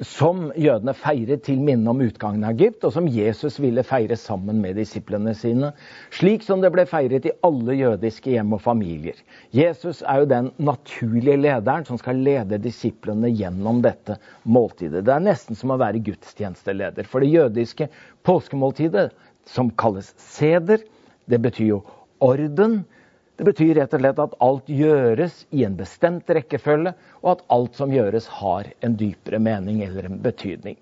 [0.00, 4.62] som jødene feiret til minne om utgangen av Egypt, og som Jesus ville feire sammen
[4.62, 5.74] med disiplene sine,
[6.16, 9.20] slik som det ble feiret i alle jødiske hjem og familier.
[9.52, 14.16] Jesus er jo den naturlige lederen som skal lede disiplene gjennom dette
[14.48, 15.04] måltidet.
[15.04, 17.04] Det er nesten som å være gudstjenesteleder.
[17.10, 17.90] For det jødiske
[18.24, 19.10] påskemåltidet,
[19.44, 20.80] som kalles seder,
[21.28, 21.84] det betyr jo
[22.24, 22.86] orden.
[23.36, 26.92] Det betyr rett og slett at alt gjøres i en bestemt rekkefølge,
[27.24, 30.76] og at alt som gjøres har en dypere mening eller en betydning.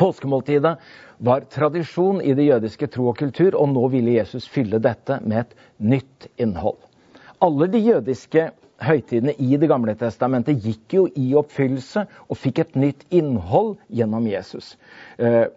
[0.00, 0.78] Påskemåltidet
[1.18, 5.42] var tradisjon i det jødiske tro og kultur, og nå ville Jesus fylle dette med
[5.42, 6.80] et nytt innhold.
[7.44, 8.48] Alle de jødiske
[8.80, 14.24] høytidene i Det gamle testamentet gikk jo i oppfyllelse og fikk et nytt innhold gjennom
[14.28, 14.78] Jesus.
[15.18, 15.52] Eh,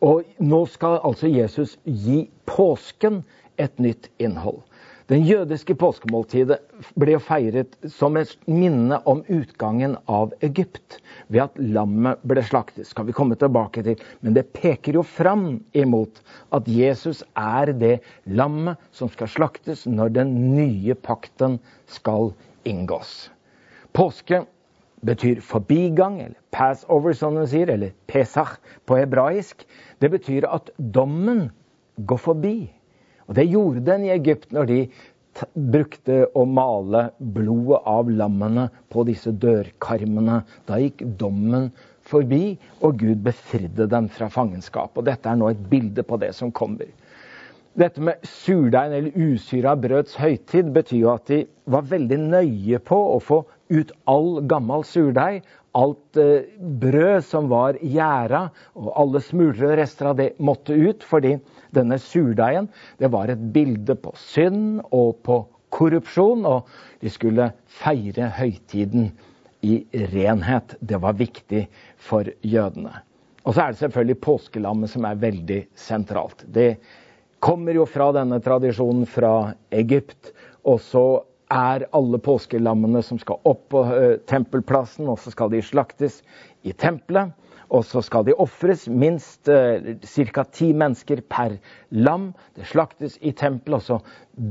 [0.00, 3.20] og nå skal altså Jesus gi påsken
[3.60, 4.62] et nytt innhold.
[5.10, 6.60] Den jødiske påskemåltidet
[6.98, 12.86] ble feiret som et minne om utgangen av Egypt ved at lammet ble slaktet.
[12.86, 13.98] skal vi komme tilbake til.
[14.20, 20.14] Men det peker jo fram imot at Jesus er det lammet som skal slaktes når
[20.20, 22.32] den nye pakten skal
[22.64, 23.30] inngås.
[23.92, 24.44] Påske
[25.02, 28.54] betyr forbigang, eller passover, som de sier, eller pesach
[28.86, 29.66] på hebraisk.
[29.98, 31.50] Det betyr at dommen
[32.06, 32.70] går forbi.
[33.28, 34.80] Og Det gjorde den i Egypt når de
[35.54, 40.42] brukte å male blodet av lammene på disse dørkarmene.
[40.68, 41.70] Da gikk dommen
[42.08, 44.96] forbi, og Gud befridde dem fra fangenskap.
[44.98, 46.90] Og Dette er nå et bilde på det som kommer.
[47.78, 51.38] Dette med surdeigen eller usyra brøds høytid betyr jo at de
[51.72, 53.38] var veldig nøye på å få
[53.72, 55.40] ut all gammel surdeig,
[55.72, 58.42] alt eh, brød som var gjæra,
[58.76, 61.00] og alle smuler og rester av det måtte ut.
[61.00, 61.38] fordi
[61.74, 62.68] denne surdeigen
[63.00, 66.68] det var et bilde på synd og på korrupsjon, og
[67.00, 67.48] de skulle
[67.80, 69.10] feire høytiden
[69.64, 69.78] i
[70.12, 70.76] renhet.
[70.80, 71.64] Det var viktig
[71.96, 72.92] for jødene.
[73.42, 76.44] Og så er det selvfølgelig påskelammet som er veldig sentralt.
[76.46, 76.76] Det
[77.42, 80.30] kommer jo fra denne tradisjonen fra Egypt.
[80.68, 81.06] Og så
[81.52, 86.20] er alle påskelammene som skal opp på uh, tempelplassen, og så skal de slaktes
[86.62, 87.34] i tempelet.
[87.72, 90.44] Og så skal de ofres minst eh, ca.
[90.52, 91.56] ti mennesker per
[91.90, 92.32] lam.
[92.56, 93.98] Det slaktes i tempelet, og så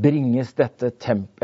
[0.01, 0.89] bringes dette,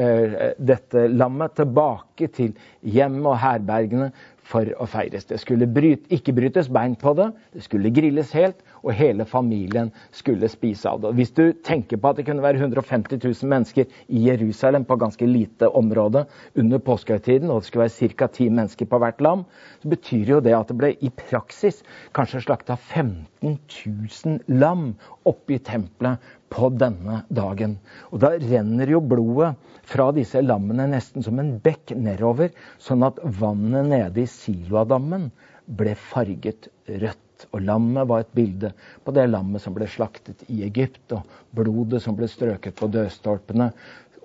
[0.02, 4.10] eh, dette lammet tilbake til hjemmet og herbergene
[4.48, 5.28] for å feires.
[5.30, 9.92] Det skulle bryt, ikke brytes bein på det, det skulle grilles helt, og hele familien
[10.16, 11.12] skulle spise av det.
[11.18, 15.28] Hvis du tenker på at det kunne være 150 000 mennesker i Jerusalem på ganske
[15.28, 16.24] lite område
[16.56, 18.30] under påskehøytiden, og det skulle være ca.
[18.32, 19.44] 10 mennesker på hvert lam,
[19.84, 21.84] så betyr jo det at det ble i praksis
[22.16, 24.94] kanskje slakta 15 000 lam
[25.28, 26.24] oppe i tempelet
[26.54, 27.78] på denne dagen.
[28.14, 29.56] Og da renner jo blodet
[29.88, 35.32] fra disse lammene nesten som en bekk nedover, sånn at vannet nede i Siloadammen
[35.68, 37.27] ble farget rødt.
[37.52, 38.72] Og lammet var et bilde
[39.06, 43.70] på det lammet som ble slaktet i Egypt, og blodet som ble strøket på dødstolpene.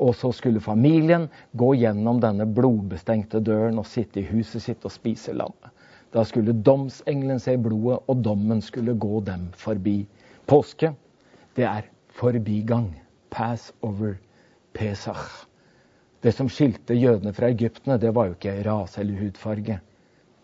[0.02, 4.94] Og så skulle familien gå gjennom denne blodbestengte døren og sitte i huset sitt og
[4.94, 5.70] spise lammet.
[6.12, 10.02] Da skulle domsengelen se blodet, og dommen skulle gå dem forbi.
[10.48, 10.92] Påske,
[11.56, 12.90] det er forbigang.
[13.32, 14.18] Pass over
[14.76, 15.46] Pesach.
[16.22, 19.78] Det som skilte jødene fra egyptene, det var jo ikke rase eller hudfarge.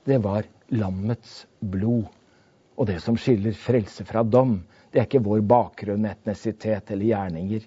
[0.09, 2.09] Det var lammets blod.
[2.79, 4.61] Og det som skiller frelse fra dom,
[4.93, 7.67] det er ikke vår bakgrunn, etnisitet eller gjerninger.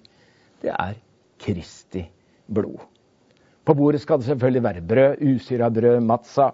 [0.62, 0.96] Det er
[1.42, 2.06] Kristi
[2.46, 2.80] blod.
[3.62, 6.50] På bordet skal det selvfølgelig være brød, usyra brød, matza.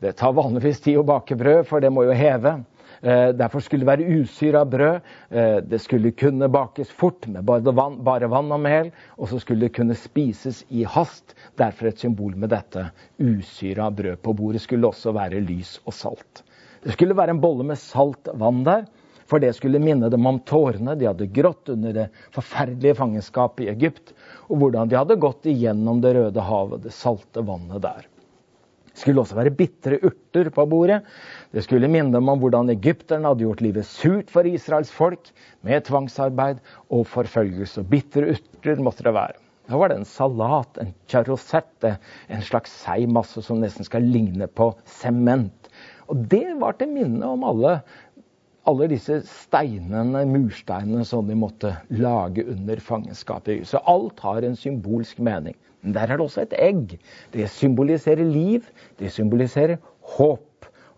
[0.00, 2.54] Det tar vanligvis tid å bake brød, for det må jo heve.
[3.02, 5.00] Eh, derfor skulle det være usyra brød.
[5.30, 8.92] Eh, det skulle kunne bakes fort med bare vann, bare vann og mel.
[9.18, 11.34] Og så skulle det kunne spises i hast.
[11.58, 14.22] Derfor et symbol med dette usyra brød.
[14.22, 16.44] På bordet skulle også være lys og salt.
[16.84, 18.86] Det skulle være en bolle med salt vann der.
[19.28, 23.72] For det skulle minne dem om tårene de hadde grått under det forferdelige fangenskapet i
[23.74, 24.14] Egypt,
[24.48, 28.06] og hvordan de hadde gått igjennom Det røde havet, det salte vannet der.
[28.88, 31.02] Det skulle også være bitre urter på bordet.
[31.54, 35.28] Det skulle minne dem om hvordan egypterne hadde gjort livet surt for Israels folk
[35.62, 37.84] med tvangsarbeid og forfølgelse.
[37.86, 39.38] Bitre urter måtte det være.
[39.68, 41.98] Da var det en salat, en charosette,
[42.32, 45.67] en slags seigmasse som nesten skal ligne på sement.
[46.08, 47.78] Og det var til minne om alle,
[48.68, 53.66] alle disse steinene, mursteinene som de måtte lage under fangenskapet.
[53.68, 55.56] Så alt har en symbolsk mening.
[55.82, 56.96] Men der er det også et egg.
[57.32, 58.66] Det symboliserer liv,
[58.98, 59.78] det symboliserer
[60.16, 60.44] håp.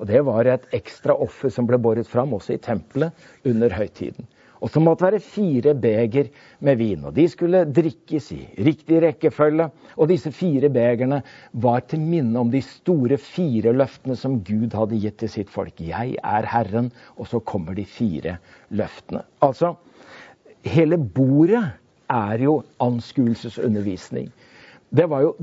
[0.00, 3.12] Og Det var et ekstra offer som ble båret fram også i tempelet
[3.44, 4.24] under høytiden.
[4.60, 6.28] Og så måtte det være fire beger
[6.60, 7.04] med vin.
[7.08, 9.70] og De skulle drikkes i riktig rekkefølge.
[9.96, 15.00] Og disse fire begerne var til minne om de store fire løftene som Gud hadde
[15.00, 15.80] gitt til sitt folk.
[15.80, 16.92] Jeg er Herren.
[17.16, 18.36] Og så kommer de fire
[18.68, 19.24] løftene.
[19.40, 19.74] Altså,
[20.68, 21.64] hele bordet
[22.10, 24.28] er jo anskuelsesundervisning
[24.90, 25.34] det var jo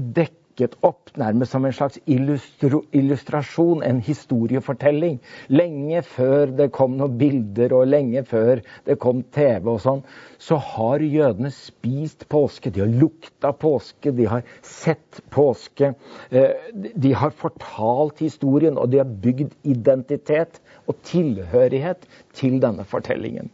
[0.57, 5.19] dukket opp nærmest som en slags illustrasjon, en historiefortelling.
[5.49, 10.01] Lenge før det kom noen bilder, og lenge før det kom TV og sånn,
[10.39, 12.71] så har jødene spist påske.
[12.71, 15.93] De har lukta påske, de har sett påske.
[16.31, 23.51] Eh, de har fortalt historien, og de har bygd identitet og tilhørighet til denne fortellingen.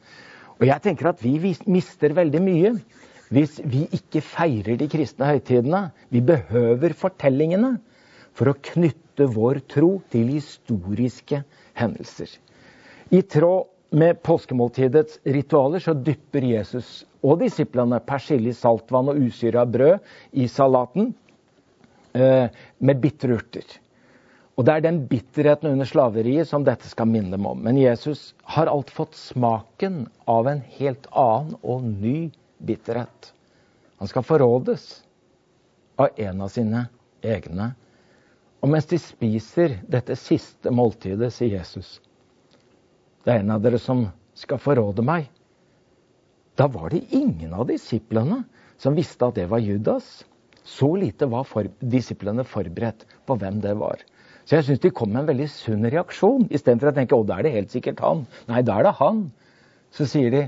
[0.61, 1.35] Og jeg tenker at vi
[1.67, 2.77] mister veldig mye
[3.33, 5.87] hvis vi ikke feirer de kristne høytidene.
[6.13, 7.77] Vi behøver fortellingene
[8.37, 11.43] for å knytte vår tro til historiske
[11.79, 12.29] hendelser.
[13.13, 19.67] I tråd med påskemåltidets ritualer så dypper Jesus og disiplene persille i saltvann og usyra
[19.69, 20.01] brød
[20.33, 21.11] i salaten
[22.17, 23.65] eh, med bitre urter.
[24.57, 27.57] Og Det er den bitterheten under slaveriet som dette skal minne dem om.
[27.65, 32.29] Men Jesus har alt fått smaken av en helt annen og ny
[32.65, 33.33] bitterhet.
[33.99, 35.03] Han skal forrådes
[35.95, 36.87] av en av sine
[37.21, 37.73] egne.
[38.63, 41.99] Og mens de spiser dette siste måltidet, sier Jesus
[43.23, 45.29] Det er en av dere som skal forråde meg.
[46.59, 48.43] Da var det ingen av disiplene
[48.77, 50.23] som visste at det var Judas.
[50.63, 54.03] Så lite var for, disiplene forberedt på hvem det var.
[54.43, 56.47] Så jeg syns de kom med en veldig sunn reaksjon.
[56.51, 58.25] Istedenfor å tenke å, da er det helt sikkert han.
[58.51, 59.25] Nei, da er det han.
[59.95, 60.43] Så sier de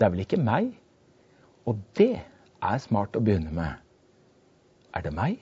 [0.00, 0.72] det er vel ikke meg?
[1.68, 2.14] Og det
[2.62, 3.78] er smart å begynne med.
[4.94, 5.40] Er det meg?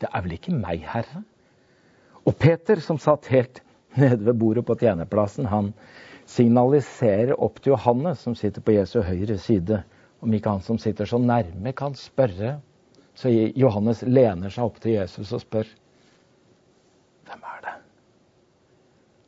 [0.00, 1.24] Det er vel ikke meg, Herre?
[2.24, 3.60] Og Peter, som satt helt
[4.00, 5.72] nede ved bordet på tjenerplassen, han
[6.26, 9.82] signaliserer opp til Johannes, som sitter på Jesu høyre side,
[10.24, 12.56] om ikke han som sitter så nærme, kan spørre.
[13.14, 15.68] Så Johannes lener seg opp til Jesus og spør
[17.24, 17.82] 'Hvem er det?'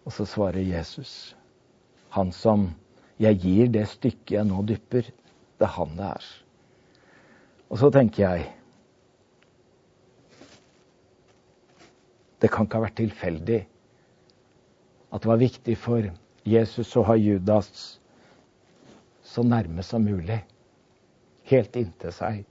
[0.07, 1.37] Og så svarer Jesus,
[2.09, 2.71] han som
[3.19, 5.09] jeg gir det stykket jeg nå dypper,
[5.57, 6.27] det er han det er.
[7.71, 8.53] Og så tenker jeg
[12.37, 13.63] Det kan ikke ha vært tilfeldig
[15.09, 16.05] at det var viktig for
[16.45, 17.71] Jesus å ha Judas
[19.25, 20.37] så nærme som mulig.
[21.49, 22.43] Helt inntil seg.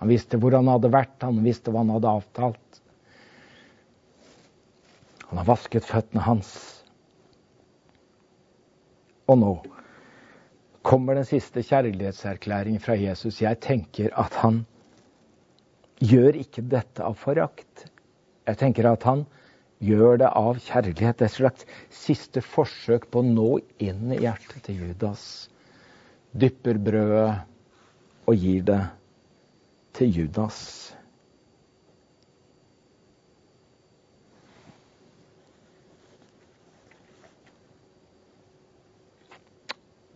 [0.00, 2.80] Han visste hvor han hadde vært, han visste hva han hadde avtalt.
[5.28, 6.54] Han har vasket føttene hans.
[9.28, 9.52] Og nå
[10.88, 13.42] kommer den siste kjærlighetserklæringen fra Jesus.
[13.42, 14.62] Jeg tenker at han
[16.00, 17.84] gjør ikke dette av forakt.
[18.48, 19.26] Jeg tenker at han
[19.84, 21.22] gjør det av kjærlighet.
[21.22, 23.50] Et slags siste forsøk på å nå
[23.84, 25.22] inn i hjertet til Judas.
[26.32, 27.34] Dypper brødet
[28.28, 28.80] og gir det
[29.98, 30.58] til Judas.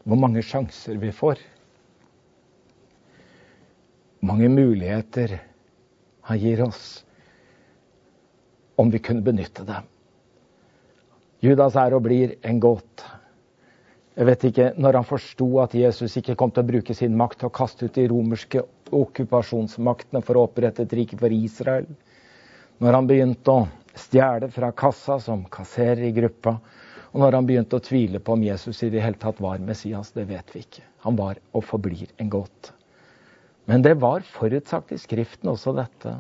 [0.05, 1.41] Hvor mange sjanser vi får.
[4.23, 5.39] Mange muligheter
[6.27, 7.03] han gir oss,
[8.79, 9.89] om vi kunne benytte dem.
[11.43, 13.03] Judas er og blir en gåt.
[14.15, 17.41] Jeg vet ikke, Når han forsto at Jesus ikke kom til å bruke sin makt
[17.41, 18.63] til å kaste ut de romerske
[18.93, 21.87] okkupasjonsmaktene for å opprette et rike for Israel,
[22.79, 26.59] når han begynte å stjele fra kassa som kasserer i gruppa,
[27.13, 30.15] og når han begynte å tvile på om Jesus i det hele tatt var Messias,
[30.17, 30.85] det vet vi ikke.
[31.05, 32.73] Han var og forblir en gåte.
[33.69, 36.17] Men det var forutsagt i Skriften også dette.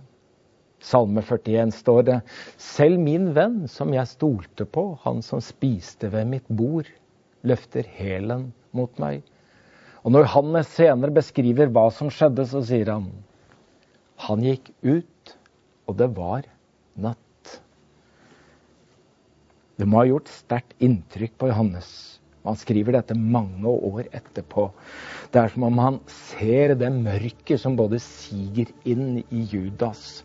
[0.82, 2.18] Salme 41 står det
[2.60, 6.90] Selv min venn som jeg stolte på, han som spiste ved mitt bord,
[7.46, 9.22] løfter hælen mot meg.
[10.02, 13.08] Og når han senere beskriver hva som skjedde, så sier han
[14.28, 15.36] Han gikk ut,
[15.88, 16.44] og det var
[16.94, 17.18] natt.
[19.80, 21.88] Det må ha gjort sterkt inntrykk på Johannes.
[22.42, 24.66] Han skriver dette mange år etterpå.
[25.30, 30.24] Det er som om han ser det mørket som både siger inn i Judas,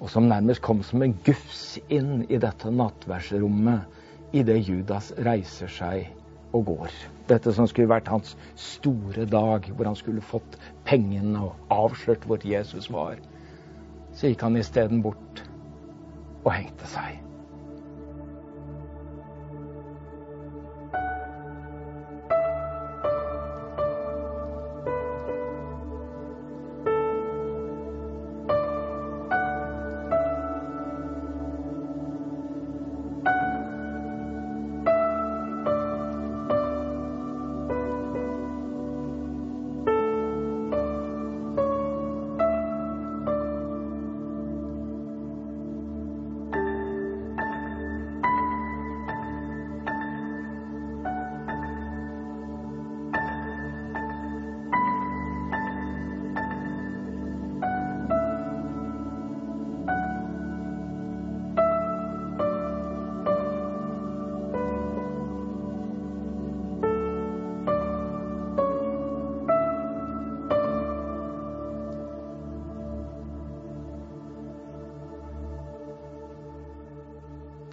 [0.00, 6.08] og som nærmest kom som en gufs inn i dette nattverdsrommet idet Judas reiser seg
[6.56, 6.94] og går.
[7.28, 10.56] Dette som skulle vært hans store dag, hvor han skulle fått
[10.88, 13.20] pengene og avslørt hvor Jesus var.
[14.16, 15.44] Så gikk han isteden bort
[16.44, 17.27] og hengte seg.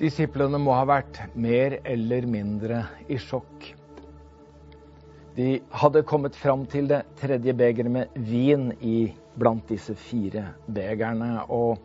[0.06, 3.72] Disiplene må ha vært mer eller mindre i sjokk.
[5.34, 5.48] De
[5.82, 9.08] hadde kommet fram til det tredje begeret med vin i
[9.40, 10.44] blant disse fire
[10.78, 11.32] begerne.
[11.50, 11.82] Og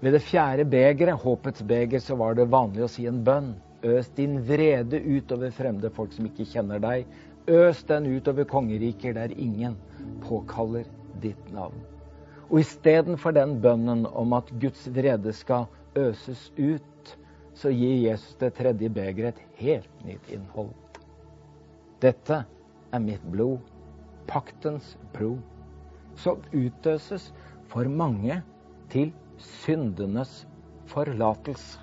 [0.00, 3.52] ved det fjerde begeret, håpets beger, så var det vanlig å si en bønn.
[3.84, 7.04] Øs din vrede utover fremmede folk som ikke kjenner deg.
[7.52, 9.76] Øs den utover kongeriker der ingen
[10.24, 10.88] påkaller
[11.20, 11.84] ditt navn.
[12.48, 15.68] Og istedenfor den bønnen om at Guds vrede skal
[15.98, 17.16] øses ut,
[17.56, 20.74] så gir Jesus det tredje begeret et helt nytt innhold.
[22.04, 22.42] Dette
[22.92, 23.62] er mitt blod,
[24.28, 25.40] paktens blod,
[26.20, 27.30] som utøses
[27.72, 28.42] for mange
[28.92, 30.44] til syndenes
[30.92, 31.80] forlatelse.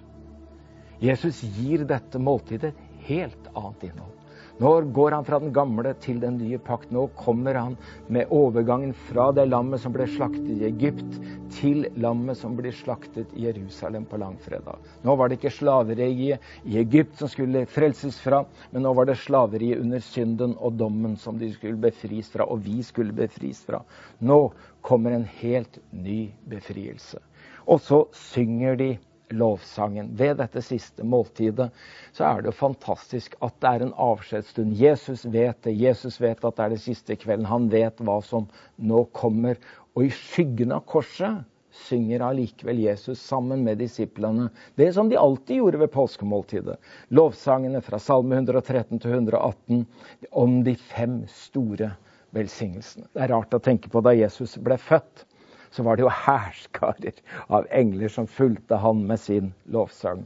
[1.04, 4.13] Jesus gir dette måltidet et helt annet innhold.
[4.62, 6.92] Nå går han fra den gamle til den nye pakt.
[6.94, 7.78] Nå kommer han
[8.14, 11.18] med overgangen fra det lammet som ble slaktet i Egypt,
[11.58, 14.78] til lammet som blir slaktet i Jerusalem på langfredag.
[15.06, 19.18] Nå var det ikke slaveriet i Egypt som skulle frelses fra, men nå var det
[19.22, 23.82] slaveriet under synden og dommen som de skulle befris fra, og vi skulle befris fra.
[24.22, 24.40] Nå
[24.86, 27.22] kommer en helt ny befrielse.
[27.66, 28.92] Og så synger de
[29.34, 30.12] lovsangen.
[30.18, 31.70] Ved dette siste måltidet
[32.14, 34.76] så er det jo fantastisk at det er en avskjedsstund.
[34.80, 35.76] Jesus vet det.
[35.78, 37.50] Jesus vet at det er det siste kvelden.
[37.50, 39.60] Han vet hva som nå kommer.
[39.98, 45.58] Og i skyggen av korset synger allikevel Jesus sammen med disiplene det som de alltid
[45.58, 46.78] gjorde ved påskemåltidet.
[47.10, 49.86] Lovsangene fra Salme 113 til 118
[50.32, 51.96] om de fem store
[52.34, 53.10] velsignelsene.
[53.14, 55.26] Det er rart å tenke på da Jesus ble født
[55.74, 60.24] så var det jo hærskarer av engler som fulgte han med sin lovsang.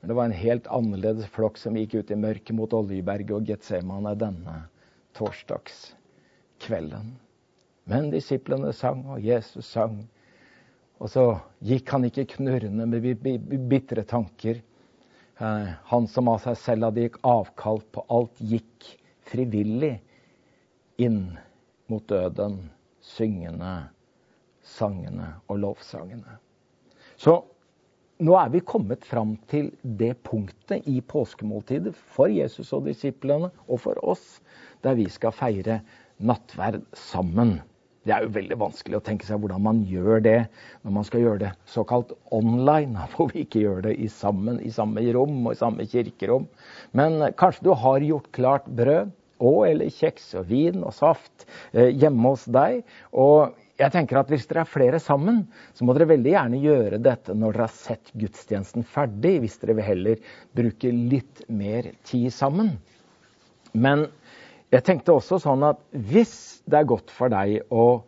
[0.00, 3.48] Men det var en helt annerledes flokk som gikk ut i mørket mot Oljeberget og
[3.48, 4.56] Getsemane denne
[5.16, 7.14] torsdagskvelden.
[7.88, 10.02] Men disiplene sang, og Jesus sang.
[11.00, 11.24] Og så
[11.64, 13.00] gikk han ikke knurrende med
[13.70, 14.60] bitre tanker.
[15.40, 18.92] Eh, han som av seg selv hadde gikk avkall på alt, gikk
[19.24, 19.96] frivillig
[21.00, 21.38] inn
[21.88, 22.70] mot døden,
[23.00, 23.93] syngende
[24.64, 26.38] sangene og lovsangene.
[27.20, 27.38] Så
[28.24, 33.80] nå er vi kommet fram til det punktet i påskemåltidet for Jesus og disiplene og
[33.84, 34.38] for oss,
[34.86, 35.80] der vi skal feire
[36.22, 37.58] nattverd sammen.
[38.04, 40.38] Det er jo veldig vanskelig å tenke seg hvordan man gjør det
[40.84, 44.72] når man skal gjøre det såkalt online, hvor vi ikke gjør det i sammen i
[44.74, 46.46] samme rom og i samme kirkerom.
[46.92, 49.12] Men kanskje du har gjort klart brød
[49.44, 52.84] og eller kjeks og vin og saft eh, hjemme hos deg.
[53.10, 55.44] Og jeg tenker at Hvis dere er flere sammen,
[55.74, 59.78] så må dere veldig gjerne gjøre dette når dere har sett gudstjenesten ferdig, hvis dere
[59.78, 62.76] vil heller bruke litt mer tid sammen.
[63.74, 64.06] Men
[64.70, 68.04] jeg tenkte også sånn at hvis det er godt for deg å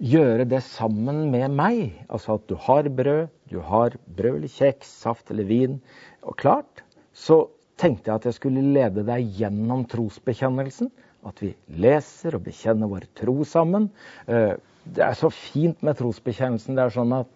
[0.00, 4.88] gjøre det sammen med meg, altså at du har brød, du har brød eller kjeks,
[5.02, 5.80] saft eller vin,
[6.22, 7.42] og klart, så
[7.80, 10.90] tenkte jeg at jeg skulle lede deg gjennom trosbekjennelsen.
[11.26, 13.90] At vi leser og bekjenner vår tro sammen.
[14.28, 16.76] Eh, det er så fint med trosbekjennelsen.
[16.76, 17.28] Det er sånn at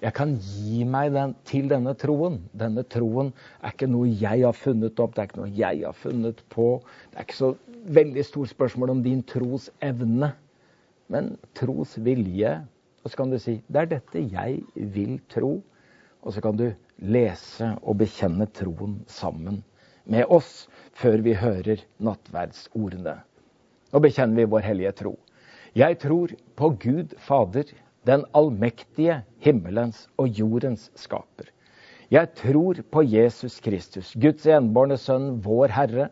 [0.00, 2.40] jeg kan gi meg den, til denne troen.
[2.56, 5.96] Denne troen er ikke noe jeg har funnet opp, det er ikke noe jeg har
[5.96, 6.68] funnet på.
[7.10, 7.50] Det er ikke så
[8.00, 10.32] veldig stort spørsmål om din tros evne,
[11.12, 12.56] men tros vilje.
[13.04, 14.62] Og så kan du si det er dette jeg
[14.96, 15.58] vil tro.
[16.20, 16.68] Og så kan du
[17.00, 19.62] lese og bekjenne troen sammen
[20.04, 23.18] med oss før vi hører nattverdsordene.
[23.90, 25.14] Nå bekjenner vi vår hellige tro.
[25.74, 27.68] Jeg tror på Gud Fader,
[28.06, 31.50] den allmektige himmelens og jordens skaper.
[32.10, 36.08] Jeg tror på Jesus Kristus, Guds enbårne sønn, vår Herre,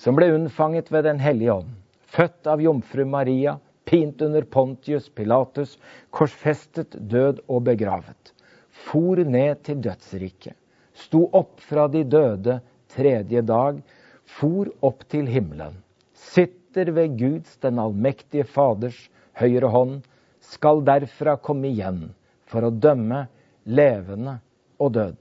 [0.00, 5.76] som ble unnfanget ved Den hellige ånd, født av jomfru Maria, pint under Pontius Pilatus,
[6.10, 8.32] korsfestet, død og begravet.
[8.70, 10.56] For ned til dødsriket,
[10.94, 12.60] sto opp fra de døde
[12.94, 13.82] tredje dag,
[14.24, 15.76] for opp til himmelen.
[16.14, 18.98] Sitter ved Guds, den allmektige Faders,
[19.38, 20.00] høyre hånd,
[20.40, 22.08] skal derfra komme igjen
[22.50, 23.24] for å dømme
[23.64, 24.38] levende
[24.78, 25.16] og død.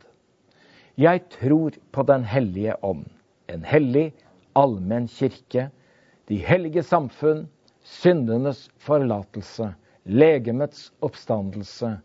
[1.00, 3.08] Jeg tror på Den hellige ånd,
[3.50, 4.12] en hellig,
[4.54, 5.70] allmenn kirke,
[6.30, 7.48] de hellige samfunn,
[7.84, 9.74] syndenes forlatelse,
[10.06, 11.96] legemets oppstandelse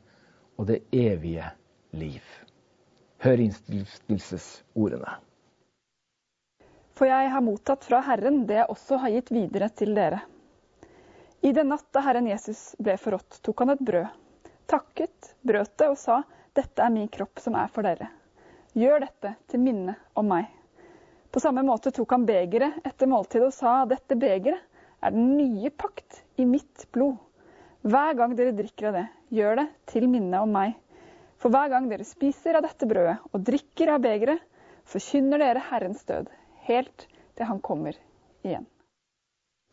[0.57, 1.51] og det evige
[1.93, 2.25] liv.
[3.23, 5.19] Hør innstillelsesordene.
[6.99, 10.19] For jeg har mottatt fra Herren det jeg også har gitt videre til dere.
[11.47, 14.09] I den natt da Herren Jesus ble forrådt, tok han et brød,
[14.67, 16.25] takket, brøt det og sa,
[16.59, 18.09] dette er min kropp som er for dere.
[18.75, 20.49] Gjør dette til minne om meg.
[21.31, 24.59] På samme måte tok han begeret etter måltidet og sa, dette begeret
[24.99, 27.15] er den nye pakt i mitt blod.
[27.87, 29.07] Hver gang dere drikker av det,
[29.39, 30.75] gjør det til minne om meg.
[31.39, 34.43] For hver gang dere spiser av dette brødet og drikker av begeret,
[34.89, 36.27] forkynner dere Herrens død,
[36.69, 37.07] helt
[37.39, 37.97] til Han kommer
[38.47, 38.67] igjen.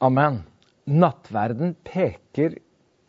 [0.04, 0.44] Amen.
[0.86, 2.58] Nattverden peker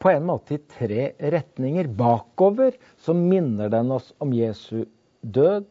[0.00, 1.88] på en måte i tre retninger.
[1.88, 4.84] Bakover så minner den oss om Jesu
[5.22, 5.66] død,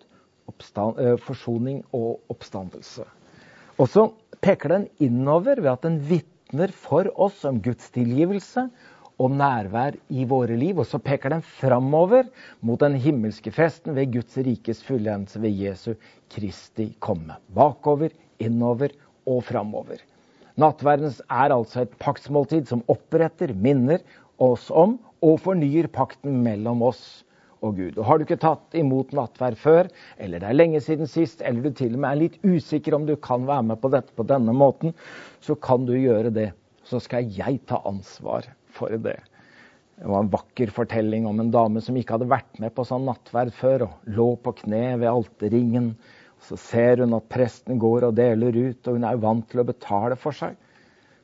[0.50, 3.06] eh, forsoning og oppstandelse.
[3.80, 4.10] Og så
[4.42, 8.70] peker den innover ved at den vitner for oss om Guds tilgivelse
[9.22, 10.80] og nærvær i våre liv.
[10.82, 12.28] Og så peker den framover
[12.66, 15.94] mot den himmelske festen ved Guds rikes fullendelse ved Jesu
[16.32, 17.38] Kristi komme.
[17.56, 18.96] Bakover, innover
[19.26, 20.02] og framover.
[20.60, 24.04] Nattverdens er altså et paktsmåltid som oppretter, minner
[24.40, 27.24] oss om og fornyer pakten mellom oss
[27.66, 27.98] og Gud.
[27.98, 29.90] Og Har du ikke tatt imot nattverd før,
[30.22, 33.08] eller det er lenge siden sist, eller du til og med er litt usikker om
[33.08, 34.94] du kan være med på dette på denne måten,
[35.42, 36.52] så kan du gjøre det.
[36.86, 38.46] Så skal jeg ta ansvar
[38.76, 39.18] for det.
[39.96, 43.08] Det var en vakker fortelling om en dame som ikke hadde vært med på sånn
[43.08, 45.94] nattverd før, og lå på kne ved alterringen.
[46.44, 49.68] Så ser hun at presten går og deler ut, og hun er vant til å
[49.68, 50.58] betale for seg.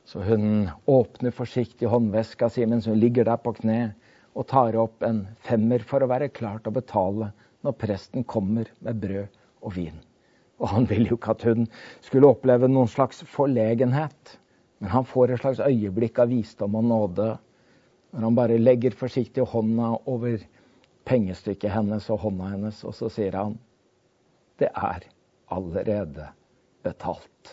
[0.08, 3.92] Så hun åpner forsiktig håndveska si mens hun ligger der på kne,
[4.32, 7.28] og tar opp en femmer for å være klar til å betale
[7.62, 10.00] når presten kommer med brød og vin.
[10.62, 11.66] Og han ville jo ikke at hun
[12.00, 14.38] skulle oppleve noen slags forlegenhet.
[14.82, 17.26] Men han får et slags øyeblikk av visdom og nåde
[18.10, 20.42] når han bare legger forsiktig hånda over
[21.06, 23.54] pengestykket hennes og hånda hennes, og så sier han
[24.58, 25.06] det er
[25.54, 26.26] allerede
[26.82, 27.52] betalt.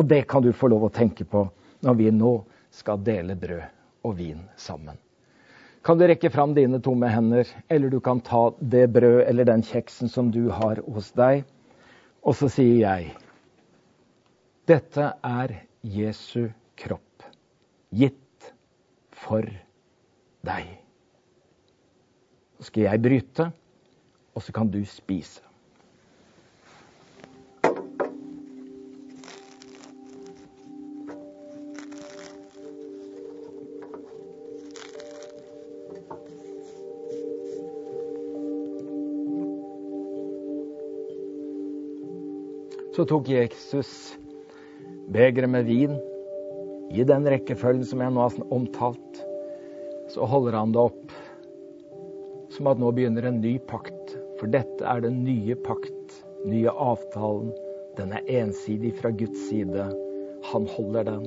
[0.00, 1.44] Og det kan du få lov å tenke på
[1.84, 2.32] når vi nå
[2.72, 4.96] skal dele brød og vin sammen.
[5.84, 9.60] Kan du rekke fram dine tomme hender, eller du kan ta det brød eller den
[9.60, 11.44] kjeksen som du har hos deg,
[12.24, 13.12] og så sier jeg
[14.66, 15.52] dette er
[15.86, 17.22] Jesu kropp,
[17.94, 18.48] gitt
[19.14, 19.46] for
[20.42, 20.72] deg.
[22.58, 23.46] Så skal jeg bryte,
[24.34, 25.44] og så kan du spise.
[42.96, 44.16] Så tok Jesus
[45.12, 45.96] begeret med vin
[46.94, 49.22] i den rekkefølgen som jeg nå har omtalt.
[50.12, 51.14] Så holder han det opp
[52.54, 54.16] som at nå begynner en ny pakt.
[54.40, 57.50] For dette er den nye pakt, nye avtalen.
[57.96, 59.88] Den er ensidig fra Guds side.
[60.52, 61.26] Han holder den.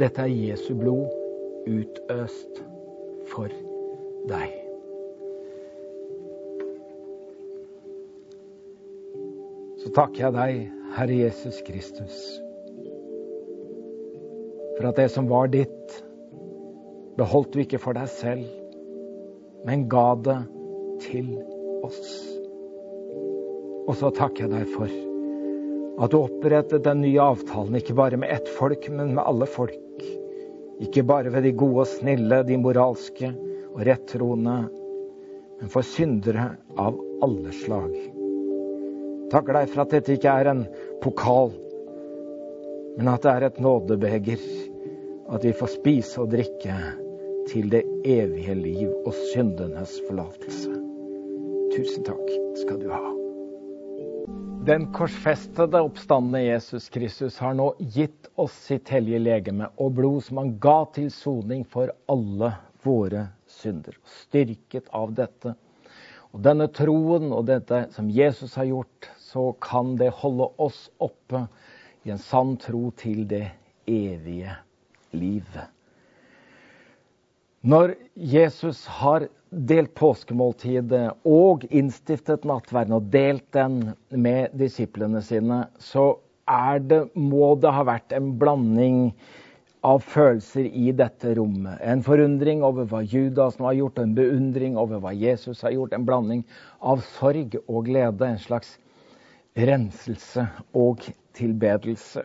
[0.00, 1.06] Dette er Jesu blod
[1.70, 2.60] utøst
[3.30, 3.48] for
[4.28, 4.64] deg.
[9.84, 10.60] så takker jeg deg,
[10.96, 12.20] Herre Jesus Kristus,
[14.76, 15.98] for at det som var ditt,
[17.18, 18.46] beholdt du ikke for deg selv,
[19.64, 20.38] men ga det
[21.04, 21.30] til
[21.86, 22.04] oss.
[23.84, 25.00] Og så takker jeg deg for
[25.94, 30.00] at du opprettet den nye avtalen, ikke bare med ett folk, men med alle folk.
[30.82, 33.30] Ikke bare ved de gode og snille, de moralske
[33.70, 34.56] og rettroende,
[35.60, 37.94] men for syndere av alle slag.
[39.30, 40.64] Takker deg for at dette ikke er en
[41.02, 41.54] pokal,
[42.98, 44.44] men at det er et nådebeger.
[45.32, 46.74] At vi får spise og drikke
[47.48, 50.72] til det evige liv og syndenes forlatelse.
[51.74, 53.02] Tusen takk skal du ha.
[54.64, 60.40] Den korsfestede, oppstandende Jesus Kristus har nå gitt oss sitt hellige legeme og blod som
[60.40, 63.26] han ga til soning for alle våre
[63.60, 63.96] synder.
[64.24, 65.56] Styrket av dette
[66.34, 71.44] og denne troen og dette som Jesus har gjort, så kan det holde oss oppe
[72.04, 73.46] i en sann tro til det
[73.88, 74.52] evige
[75.16, 75.70] livet.
[77.64, 86.18] Når Jesus har delt påskemåltidet og innstiftet nattverden og delt den med disiplene sine, så
[86.84, 88.98] det, må det ha vært en blanding
[89.84, 91.80] av følelser i dette rommet.
[91.80, 95.96] En forundring over hva Judas nå har gjort, en beundring over hva Jesus har gjort.
[95.96, 96.44] En blanding
[96.80, 98.28] av sorg og glede.
[98.28, 98.76] En slags
[99.56, 100.46] renselse
[100.76, 101.04] og
[101.36, 102.24] tilbedelse.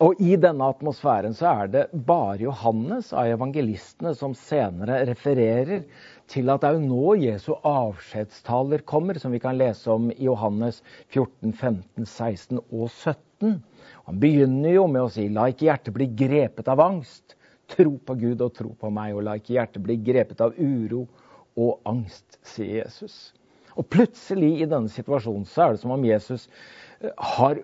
[0.00, 5.82] Og I denne atmosfæren så er det bare Johannes av evangelistene som senere refererer
[6.30, 10.24] til at det er jo nå Jesu avskjedstaler kommer, som vi kan lese om i
[10.24, 13.58] Johannes 14, 15, 16 og 17.
[14.06, 17.36] Han begynner jo med å si la ikke hjertet bli grepet av angst.
[17.70, 21.04] Tro på Gud og tro på meg, og la ikke hjertet bli grepet av uro
[21.60, 23.34] og angst, sier Jesus.
[23.76, 26.48] Og plutselig i denne situasjonen så er det som om Jesus
[27.04, 27.60] eh, har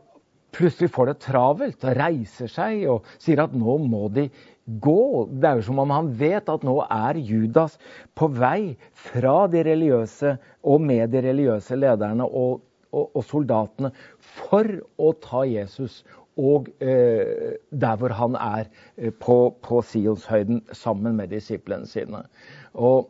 [0.56, 4.26] plutselig får det travelt og reiser seg og sier at nå må de
[4.66, 5.26] gå.
[5.30, 7.76] Det er jo som om han vet at nå er Judas
[8.18, 8.76] på vei
[9.06, 10.36] fra de religiøse
[10.66, 16.02] og med de religiøse lederne og, og, og soldatene for å ta Jesus
[16.36, 22.26] og eh, der hvor han er eh, på, på Sionshøyden sammen med disiplene sine.
[22.74, 23.08] Og,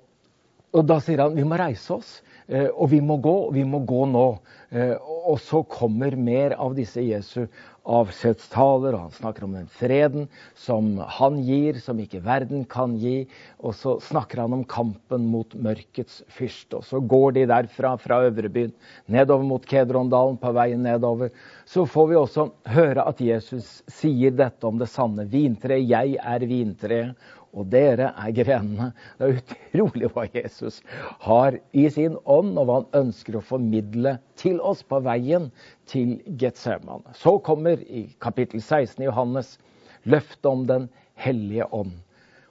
[0.76, 2.12] og da sier han vi må reise oss.
[2.46, 4.26] Eh, og vi må gå, og vi må gå nå.
[4.70, 4.94] Eh,
[5.26, 7.46] og så kommer mer av disse Jesu
[7.86, 10.26] avskjedstaler, og han snakker om den freden
[10.58, 13.28] som han gir, som ikke verden kan gi.
[13.62, 16.80] Og så snakker han om kampen mot mørkets fyrste.
[16.80, 18.74] Og så går de derfra, fra Øvrebyen,
[19.10, 21.30] nedover mot Kedrondalen, på veien nedover.
[21.66, 25.86] Så får vi også høre at Jesus sier dette om det sanne vintreet.
[25.86, 28.90] Jeg er vintreet, og dere er grenene.
[29.16, 30.82] Det er utrolig hva Jesus
[31.24, 35.48] har i sin ånd, og hva han ønsker å formidle til oss på veien
[35.88, 37.14] til Getsemane.
[37.16, 39.56] Så kommer i kapittel 16 i Johannes
[40.04, 41.94] løftet om Den hellige ånd.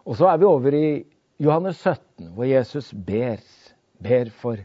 [0.05, 0.87] Og så er vi over i
[1.41, 3.41] Johannes 17, hvor Jesus ber,
[4.01, 4.61] ber for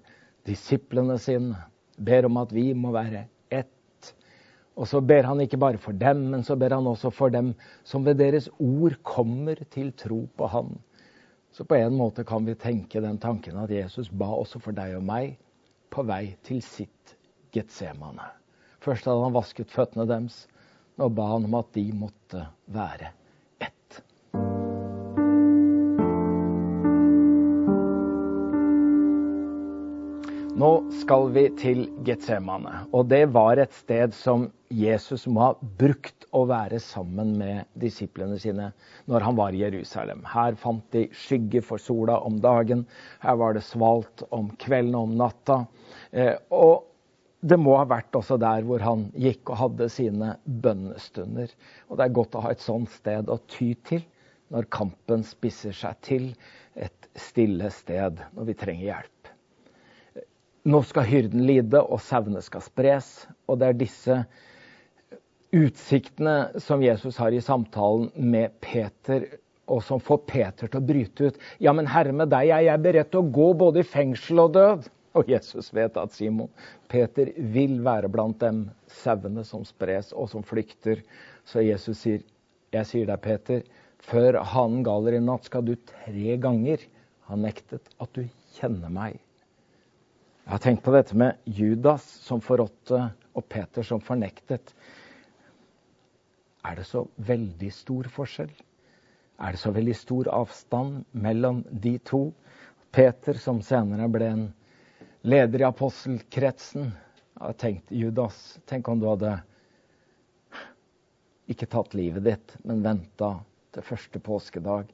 [0.49, 1.59] disiplene sine.
[2.01, 3.27] Ber om at vi må være
[4.81, 7.53] og så ber han ikke bare for dem, men så ber han også for dem
[7.85, 10.73] som ved deres ord kommer til tro på Han.
[11.53, 14.97] Så på en måte kan vi tenke den tanken at Jesus ba også for deg
[14.97, 15.35] og meg
[15.93, 17.17] på vei til sitt
[17.53, 18.25] Getsemane.
[18.81, 20.47] Først hadde han vasket føttene deres.
[20.97, 23.11] Nå ba han om at de måtte være
[30.61, 32.83] Nå skal vi til Getsemane.
[32.93, 34.43] Og det var et sted som
[34.75, 38.67] Jesus må ha brukt å være sammen med disiplene sine
[39.09, 40.21] når han var i Jerusalem.
[40.29, 42.83] Her fant de skygge for sola om dagen,
[43.23, 45.57] her var det svalt om kvelden og om natta.
[46.13, 46.85] Eh, og
[47.41, 51.55] det må ha vært også der hvor han gikk og hadde sine bønnestunder.
[51.89, 54.05] Og det er godt å ha et sånt sted å ty til
[54.53, 56.29] når kampen spisser seg til.
[56.77, 59.20] Et stille sted når vi trenger hjelp.
[60.69, 63.09] Nå skal hyrden lide, og sauene skal spres.
[63.49, 64.17] Og det er disse
[65.57, 69.25] utsiktene som Jesus har i samtalen med Peter,
[69.71, 71.39] og som får Peter til å bryte ut.
[71.63, 74.57] Ja, men Herre, med deg jeg er beredt til å gå både i fengsel og
[74.59, 74.91] død.
[75.19, 76.51] Og Jesus vet at Simon
[76.91, 78.69] Peter vil være blant dem
[79.01, 81.03] sauene som spres og som flykter.
[81.49, 82.21] Så Jesus sier,
[82.71, 83.65] jeg sier deg, Peter,
[84.07, 86.85] før hanen galer i natt, skal du tre ganger
[87.27, 88.23] ha nektet at du
[88.59, 89.19] kjenner meg.
[90.51, 92.99] Jeg har tenkt på dette med Judas som forrådte
[93.39, 94.73] og Peter som fornektet.
[96.67, 98.51] Er det så veldig stor forskjell?
[99.39, 102.33] Er det så veldig stor avstand mellom de to?
[102.91, 104.43] Peter, som senere ble en
[105.23, 106.89] leder i apostelkretsen,
[107.39, 109.37] har tenkt Judas, tenk om du hadde
[111.47, 113.37] ikke tatt livet ditt, men venta
[113.71, 114.91] til første påskedag.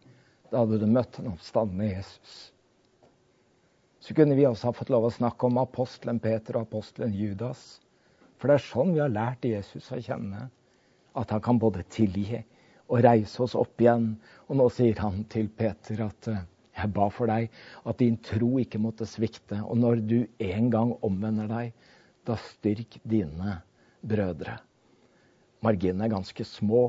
[0.52, 2.36] Da hadde du møtt den oppstandende Jesus.
[4.07, 7.80] Så kunne vi også ha fått lov å snakke om apostelen Peter og apostelen Judas.
[8.38, 10.44] For det er sånn vi har lært Jesus å kjenne
[11.18, 12.38] at han kan både tilgi
[12.86, 14.12] og reise oss opp igjen.
[14.46, 16.44] Og nå sier han til Peter at eh,
[16.76, 17.48] jeg ba for deg
[17.82, 19.59] at din tro ikke måtte svikte.
[19.66, 20.18] Og når du
[20.52, 21.74] en gang omvender deg,
[22.22, 23.59] da styrk dine
[24.07, 24.61] brødre.
[25.66, 26.84] Marginene er ganske små,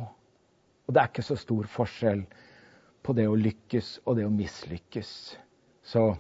[0.85, 2.27] og det er ikke så stor forskjell
[3.01, 5.11] på det å lykkes og det å mislykkes.
[5.81, 6.11] Så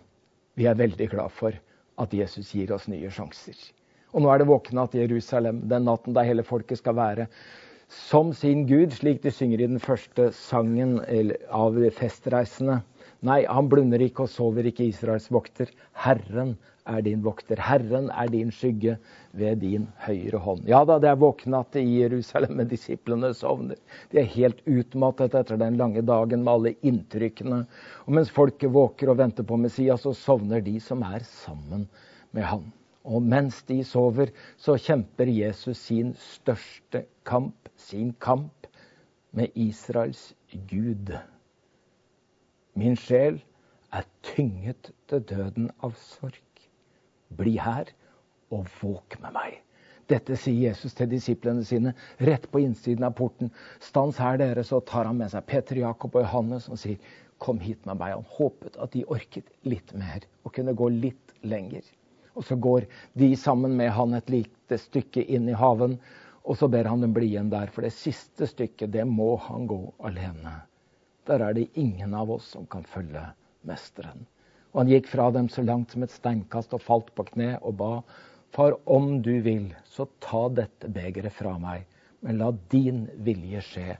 [0.57, 1.55] vi er veldig glad for
[2.01, 3.55] at Jesus gir oss nye sjanser.
[4.13, 7.27] Og nå er det våknatt i Jerusalem, den natten da hele folket skal være
[7.87, 10.97] som sin gud, slik de synger i den første sangen
[11.55, 12.81] av festreisende.
[13.25, 15.71] Nei, han blunder ikke og sover ikke Israels vokter.
[16.03, 17.59] Herren er din vokter.
[17.61, 18.97] Herren er din skygge
[19.37, 20.65] ved din høyre hånd.
[20.69, 23.79] Ja da, det er våknatt i Jerusalem, men disiplene sovner.
[24.11, 27.63] De er helt utmattet etter den lange dagen med alle inntrykkene.
[28.05, 31.87] Og mens folket våker og venter på Messias, så sovner de som er sammen
[32.35, 32.65] med han.
[33.07, 38.67] Og mens de sover, så kjemper Jesus sin største kamp, sin kamp
[39.31, 40.33] med Israels
[40.67, 41.13] Gud.
[42.77, 43.39] Min sjel
[43.93, 46.46] er tynget til døden av sorg.
[47.29, 47.91] Bli her
[48.53, 49.61] og våk med meg.
[50.07, 51.91] Dette sier Jesus til disiplene sine
[52.23, 53.49] rett på innsiden av porten.
[53.83, 57.01] Stans her, dere, så tar han med seg Peter, Jakob og Johannes og sier,
[57.43, 58.15] kom hit med meg.
[58.15, 61.83] Han håpet at de orket litt mer og kunne gå litt lenger.
[62.37, 62.87] Og så går
[63.19, 65.97] de sammen med han et lite stykke inn i haven,
[66.47, 67.67] og så ber han dem bli igjen der.
[67.73, 70.61] For det siste stykket, det må han gå alene.
[71.27, 73.25] Der er det ingen av oss som kan følge
[73.67, 74.23] mesteren.
[74.73, 77.77] Og han gikk fra dem så langt som et steinkast og falt på kne og
[77.79, 77.93] ba.
[78.55, 81.85] Far, om du vil, så ta dette begeret fra meg,
[82.25, 83.97] men la din vilje skje,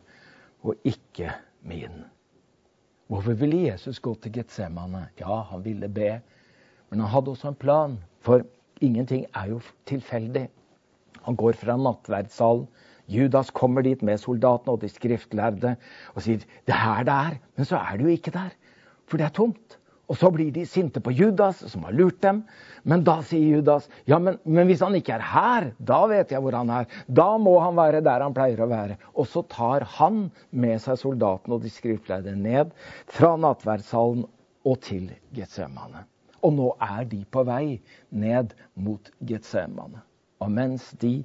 [0.65, 1.33] og ikke
[1.67, 2.05] min
[3.07, 5.05] Hvorfor ville Jesus gå til Getsemane?
[5.19, 6.17] Ja, han ville be.
[6.89, 7.93] Men han hadde også en plan.
[8.19, 8.43] For
[8.83, 10.49] ingenting er jo tilfeldig.
[11.23, 12.67] Han går fra nattverdssalen.
[13.07, 15.77] Judas kommer dit med soldatene og de skriftlærde
[16.13, 17.37] og sier det er her det er.
[17.55, 18.49] Men så er det jo ikke der,
[19.07, 19.77] for det er tomt.
[20.07, 22.41] Og så blir de sinte på Judas, som har lurt dem.
[22.87, 26.43] Men da sier Judas ja, men, men, hvis han ikke er her, da vet jeg
[26.43, 26.87] hvor han er.
[27.07, 28.95] Da må han være der han pleier å være.
[29.19, 32.71] Og så tar han med seg soldatene og de skriftlærde ned
[33.11, 34.23] fra nattverdssalen
[34.67, 36.05] og til Getsemane.
[36.45, 37.79] Og nå er de på vei
[38.15, 39.99] ned mot Getsemane.
[40.39, 41.17] Og mens de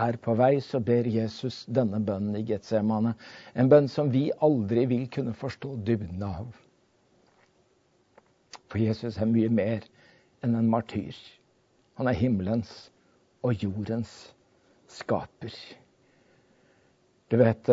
[0.00, 3.12] er på vei, så ber Jesus denne bønnen i Getsemane.
[3.52, 6.46] En bønn som vi aldri vil kunne forstå dybden av.
[8.70, 9.86] For Jesus er mye mer
[10.46, 11.16] enn en martyr.
[11.98, 12.90] Han er himmelens
[13.44, 14.14] og jordens
[14.90, 15.54] skaper.
[17.30, 17.68] Du vet,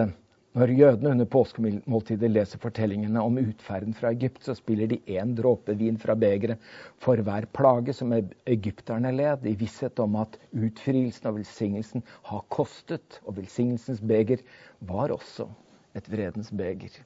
[0.57, 5.75] Når jødene under påskemåltidet leser fortellingene om utferden fra Egypt, så spiller de én dråpe
[5.77, 6.63] vin fra begeret
[7.03, 13.19] for hver plage som egypterne led, i visshet om at utfrielsen og velsignelsen har kostet.
[13.29, 14.41] Og velsignelsens beger
[14.79, 15.45] var også
[15.93, 16.97] et vredens beger.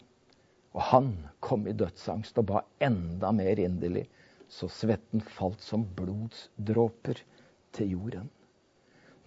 [0.71, 1.09] Og han
[1.43, 4.05] kom i dødsangst og ba enda mer inderlig,
[4.51, 7.19] så svetten falt som blodsdråper
[7.75, 8.29] til jorden.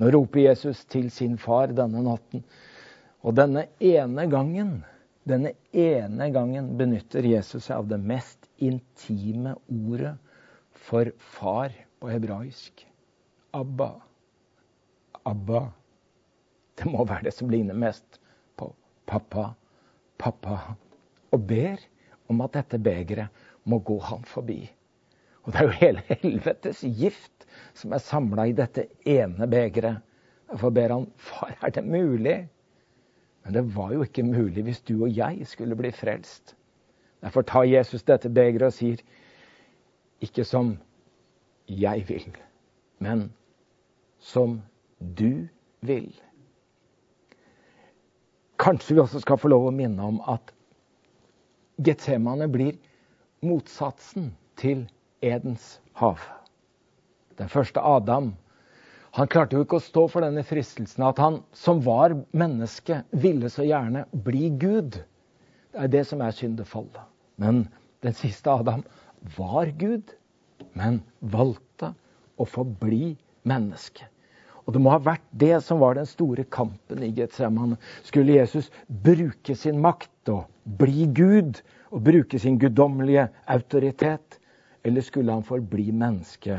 [0.00, 2.42] Nå roper Jesus til sin far denne natten.
[3.24, 4.82] Og denne ene gangen,
[5.24, 10.16] denne ene gangen benytter Jesus seg av det mest intime ordet
[10.86, 12.84] for far på hebraisk.
[13.54, 13.94] Abba.
[15.24, 15.68] Abba.
[16.74, 18.18] Det må være det som ligner mest
[18.58, 18.72] på
[19.06, 19.52] pappa,
[20.18, 20.74] pappa
[21.34, 21.82] og ber
[22.30, 24.62] om at dette begeret må gå ham forbi.
[25.44, 30.00] Og det er jo hele helvetes gift som er samla i dette ene begeret.
[30.50, 32.38] Derfor ber han far, er det mulig?
[33.44, 36.56] Men det var jo ikke mulig hvis du og jeg skulle bli frelst.
[37.24, 39.00] Derfor tar Jesus dette begeret og sier,
[40.20, 40.76] ikke som
[41.68, 42.36] jeg vil,
[42.98, 43.32] men
[44.20, 44.60] som
[45.00, 45.46] du
[45.80, 46.12] vil.
[48.60, 50.52] Kanskje vi også skal få lov å minne om at
[51.82, 52.76] Getsemane blir
[53.44, 54.86] motsatsen til
[55.24, 56.20] Edens hav.
[57.38, 58.34] Den første Adam
[59.14, 63.46] han klarte jo ikke å stå for denne fristelsen at han som var menneske, ville
[63.50, 64.98] så gjerne bli Gud.
[65.70, 66.98] Det er det som er syndefallet.
[67.38, 67.68] Men
[68.02, 68.82] den siste Adam
[69.36, 70.10] var Gud,
[70.74, 71.92] men valgte
[72.34, 73.14] å forbli
[73.46, 74.08] menneske.
[74.64, 77.78] Og det må ha vært det som var den store kampen i Getsemane.
[78.02, 81.60] Skulle Jesus bruke sin makt og bli Gud
[81.92, 84.40] og bruke sin guddommelige autoritet?
[84.84, 86.56] Eller skulle han forbli menneske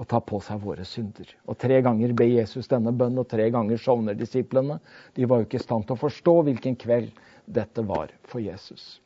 [0.00, 1.28] og ta på seg våre synder?
[1.48, 4.78] Og Tre ganger ber Jesus denne bønnen, og tre ganger sovner disiplene.
[5.16, 7.12] De var jo ikke i stand til å forstå hvilken kveld
[7.50, 9.00] dette var for Jesus.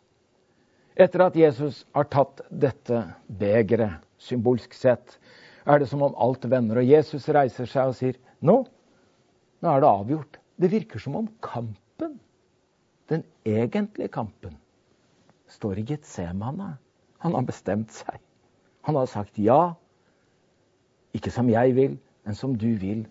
[0.95, 5.17] Etter at Jesus har tatt dette begeret, symbolsk sett,
[5.67, 6.79] er det som om alt vender.
[6.79, 8.61] Og Jesus reiser seg og sier nå,
[9.65, 10.39] nå er det avgjort.
[10.61, 12.19] Det virker som om kampen,
[13.15, 14.59] den egentlige kampen,
[15.51, 16.75] står i Getsemane.
[17.25, 18.21] Han har bestemt seg.
[18.85, 19.75] Han har sagt ja.
[21.15, 23.05] Ikke som jeg vil, men som du vil.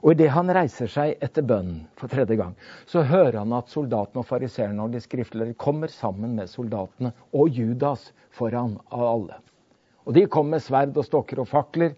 [0.00, 2.54] Og idet han reiser seg etter bønnen for tredje gang,
[2.88, 7.52] så hører han at soldatene og fariseerne og de skriftlige kommer sammen med soldatene og
[7.52, 9.40] Judas foran av alle.
[10.08, 11.92] Og De kommer med sverd og stokker og fakler.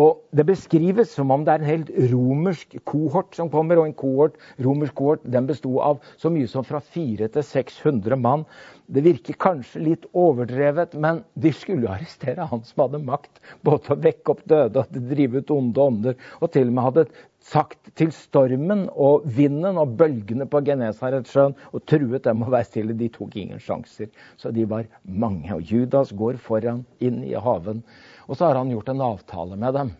[0.00, 3.76] Og Det beskrives som om det er en helt romersk kohort som kommer.
[3.76, 8.16] Og en kohort, romersk kohort den besto av så mye som fra 400 til 600
[8.16, 8.46] mann.
[8.88, 13.84] Det virker kanskje litt overdrevet, men de skulle jo arrestere han som hadde makt både
[13.84, 17.06] til å vekke opp døde og drive ut onde ånder, og til og med hadde
[17.42, 22.96] sagt til stormen og vinden og bølgene på Genesaretsjøen og truet dem å være stille.
[22.96, 24.08] De tok ingen sjanser.
[24.40, 25.50] Så de var mange.
[25.56, 27.82] Og Judas går foran inn i haven.
[28.28, 29.92] Og så har han gjort en avtale med dem.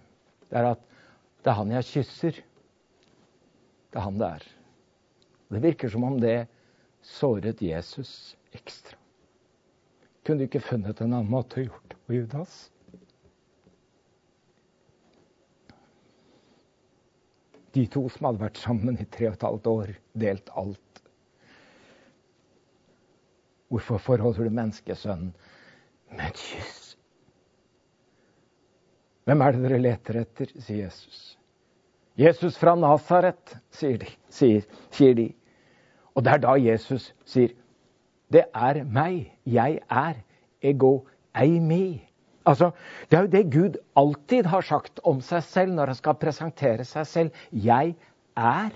[0.48, 0.82] Det er at
[1.42, 2.42] det er han jeg kysser.
[3.90, 4.44] Det er han det er.
[5.52, 6.46] Det virker som om det
[7.04, 8.96] såret Jesus ekstra.
[10.22, 12.54] Kunne du ikke funnet en annen måte å gjøre det på, Judas?
[17.72, 19.92] De to som hadde vært sammen i tre og et halvt år,
[20.22, 21.02] delt alt.
[23.72, 25.32] Hvorfor forholder du menneskesønnen
[26.12, 26.91] med et kyss?
[29.24, 31.20] Hvem er det dere leter etter, sier Jesus.
[32.18, 35.28] Jesus fra Nasaret, sier, de, sier, sier de.
[36.12, 37.54] Og det er da Jesus sier,
[38.32, 40.18] det er meg, jeg er,
[40.62, 41.02] ego
[41.36, 42.02] eimi.
[42.46, 42.70] Altså,
[43.10, 46.84] Det er jo det Gud alltid har sagt om seg selv når han skal presentere
[46.84, 47.30] seg selv.
[47.52, 47.94] 'Jeg
[48.36, 48.72] er'.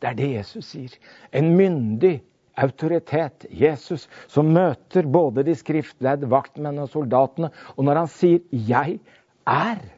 [0.00, 0.96] Det er det Jesus sier.
[1.32, 2.22] En myndig
[2.56, 7.50] autoritet, Jesus, som møter både de skriftlærde, vaktmenn og soldatene.
[7.76, 9.00] Og når han sier 'jeg
[9.46, 9.88] er',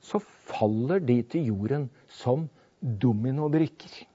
[0.00, 2.48] så faller de til jorden som
[2.80, 4.06] dominobrikker.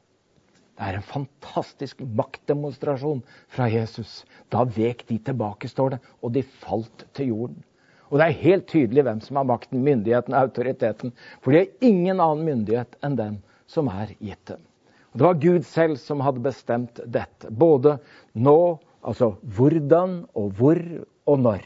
[0.81, 4.25] Det er en fantastisk maktdemonstrasjon fra Jesus.
[4.51, 7.63] Da vek de tilbake, står det, og de falt til jorden.
[8.09, 11.13] Og det er helt tydelig hvem som har makten, myndigheten, autoriteten.
[11.41, 13.37] For de har ingen annen myndighet enn den
[13.67, 14.63] som er gitt dem.
[15.11, 17.51] Og det var Gud selv som hadde bestemt dette.
[17.51, 17.97] Både
[18.33, 20.81] nå, altså hvordan og hvor
[21.27, 21.63] og når.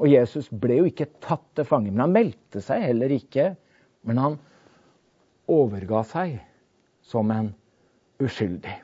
[0.00, 3.52] Og Jesus ble jo ikke tatt til fange, men han meldte seg heller ikke.
[4.04, 4.40] Men han
[5.50, 6.38] overga seg
[7.04, 7.52] som en
[8.22, 8.80] uskyldig.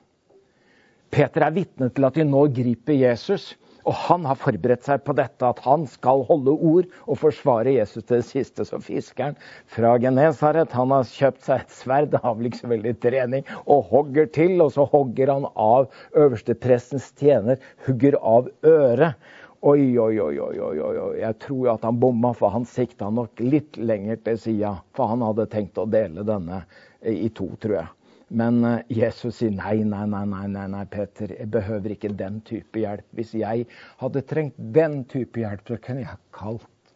[1.10, 3.54] Peter er vitne til at de nå griper Jesus.
[3.88, 8.04] Og han har forberedt seg på dette, at han skal holde ord og forsvare Jesus
[8.04, 8.66] til det siste.
[8.68, 9.38] Så fiskeren
[9.72, 13.88] fra Genesaret han har kjøpt seg et sverd, har vel ikke så veldig trening, og
[13.90, 14.58] hogger til.
[14.60, 19.16] Og så hogger han av øversteprestens tjener, hugger av øret.
[19.62, 21.16] Oi, oi, oi, oi, oi, oi.
[21.20, 24.70] Jeg tror at han bomma, for han sikta nok litt lenger til sida.
[24.96, 26.62] For han hadde tenkt å dele denne
[27.04, 28.14] i to, tror jeg.
[28.40, 32.40] Men eh, Jesus sier nei, nei, nei, nei, nei, nei, Peter, jeg behøver ikke den
[32.48, 33.04] type hjelp.
[33.18, 33.66] Hvis jeg
[34.00, 36.94] hadde trengt den type hjelp, så kunne jeg kalt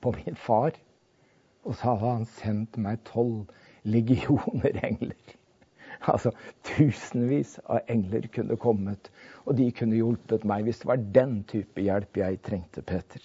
[0.00, 0.80] på min far.
[1.68, 3.44] Og så hadde han sendt meg tolv
[3.84, 5.35] legioner engler.
[6.12, 6.32] Altså
[6.68, 9.10] tusenvis av engler kunne kommet,
[9.44, 13.22] og de kunne hjulpet meg hvis det var den type hjelp jeg trengte, Peter.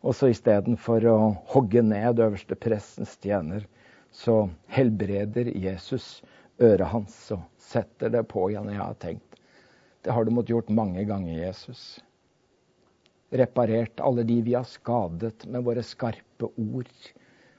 [0.00, 1.16] Og så istedenfor å
[1.52, 3.66] hogge ned øverste prestens tjener,
[4.10, 6.20] så helbreder Jesus
[6.60, 8.72] øret hans og setter det på igjen.
[8.72, 9.30] Jeg har tenkt
[10.02, 12.00] det har du måttet gjort mange ganger, Jesus.
[13.36, 16.88] Reparert alle de vi har skadet med våre skarpe ord.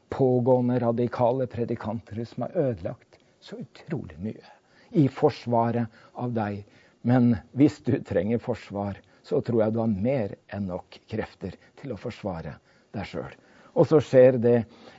[0.09, 3.10] Pågående radikale predikanter som har ødelagt
[3.41, 4.57] så utrolig mye
[5.01, 6.63] i forsvaret av deg.
[7.07, 11.93] Men hvis du trenger forsvar, så tror jeg du har mer enn nok krefter til
[11.93, 12.57] å forsvare
[12.95, 13.31] deg sjøl.
[13.71, 14.57] Og så skjer det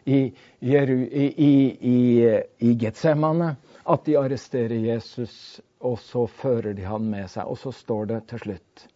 [0.08, 0.32] i,
[0.64, 1.98] i, i,
[2.64, 3.50] i Getsemane
[3.82, 7.50] at de arresterer Jesus, og så fører de han med seg.
[7.50, 8.86] Og så står det til slutt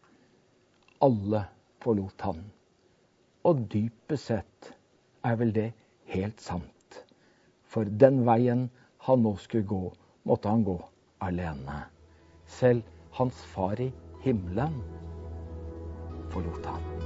[1.04, 1.42] alle
[1.84, 2.40] forlot han.
[3.46, 4.72] Og dypest sett
[5.26, 5.68] er vel det
[6.14, 7.02] helt sant.
[7.68, 8.68] For den veien
[9.06, 9.82] han nå skulle gå,
[10.26, 10.76] måtte han gå
[11.22, 11.84] alene.
[12.46, 12.82] Selv
[13.18, 13.92] hans far i
[14.24, 14.80] himmelen
[16.32, 17.05] forlot han.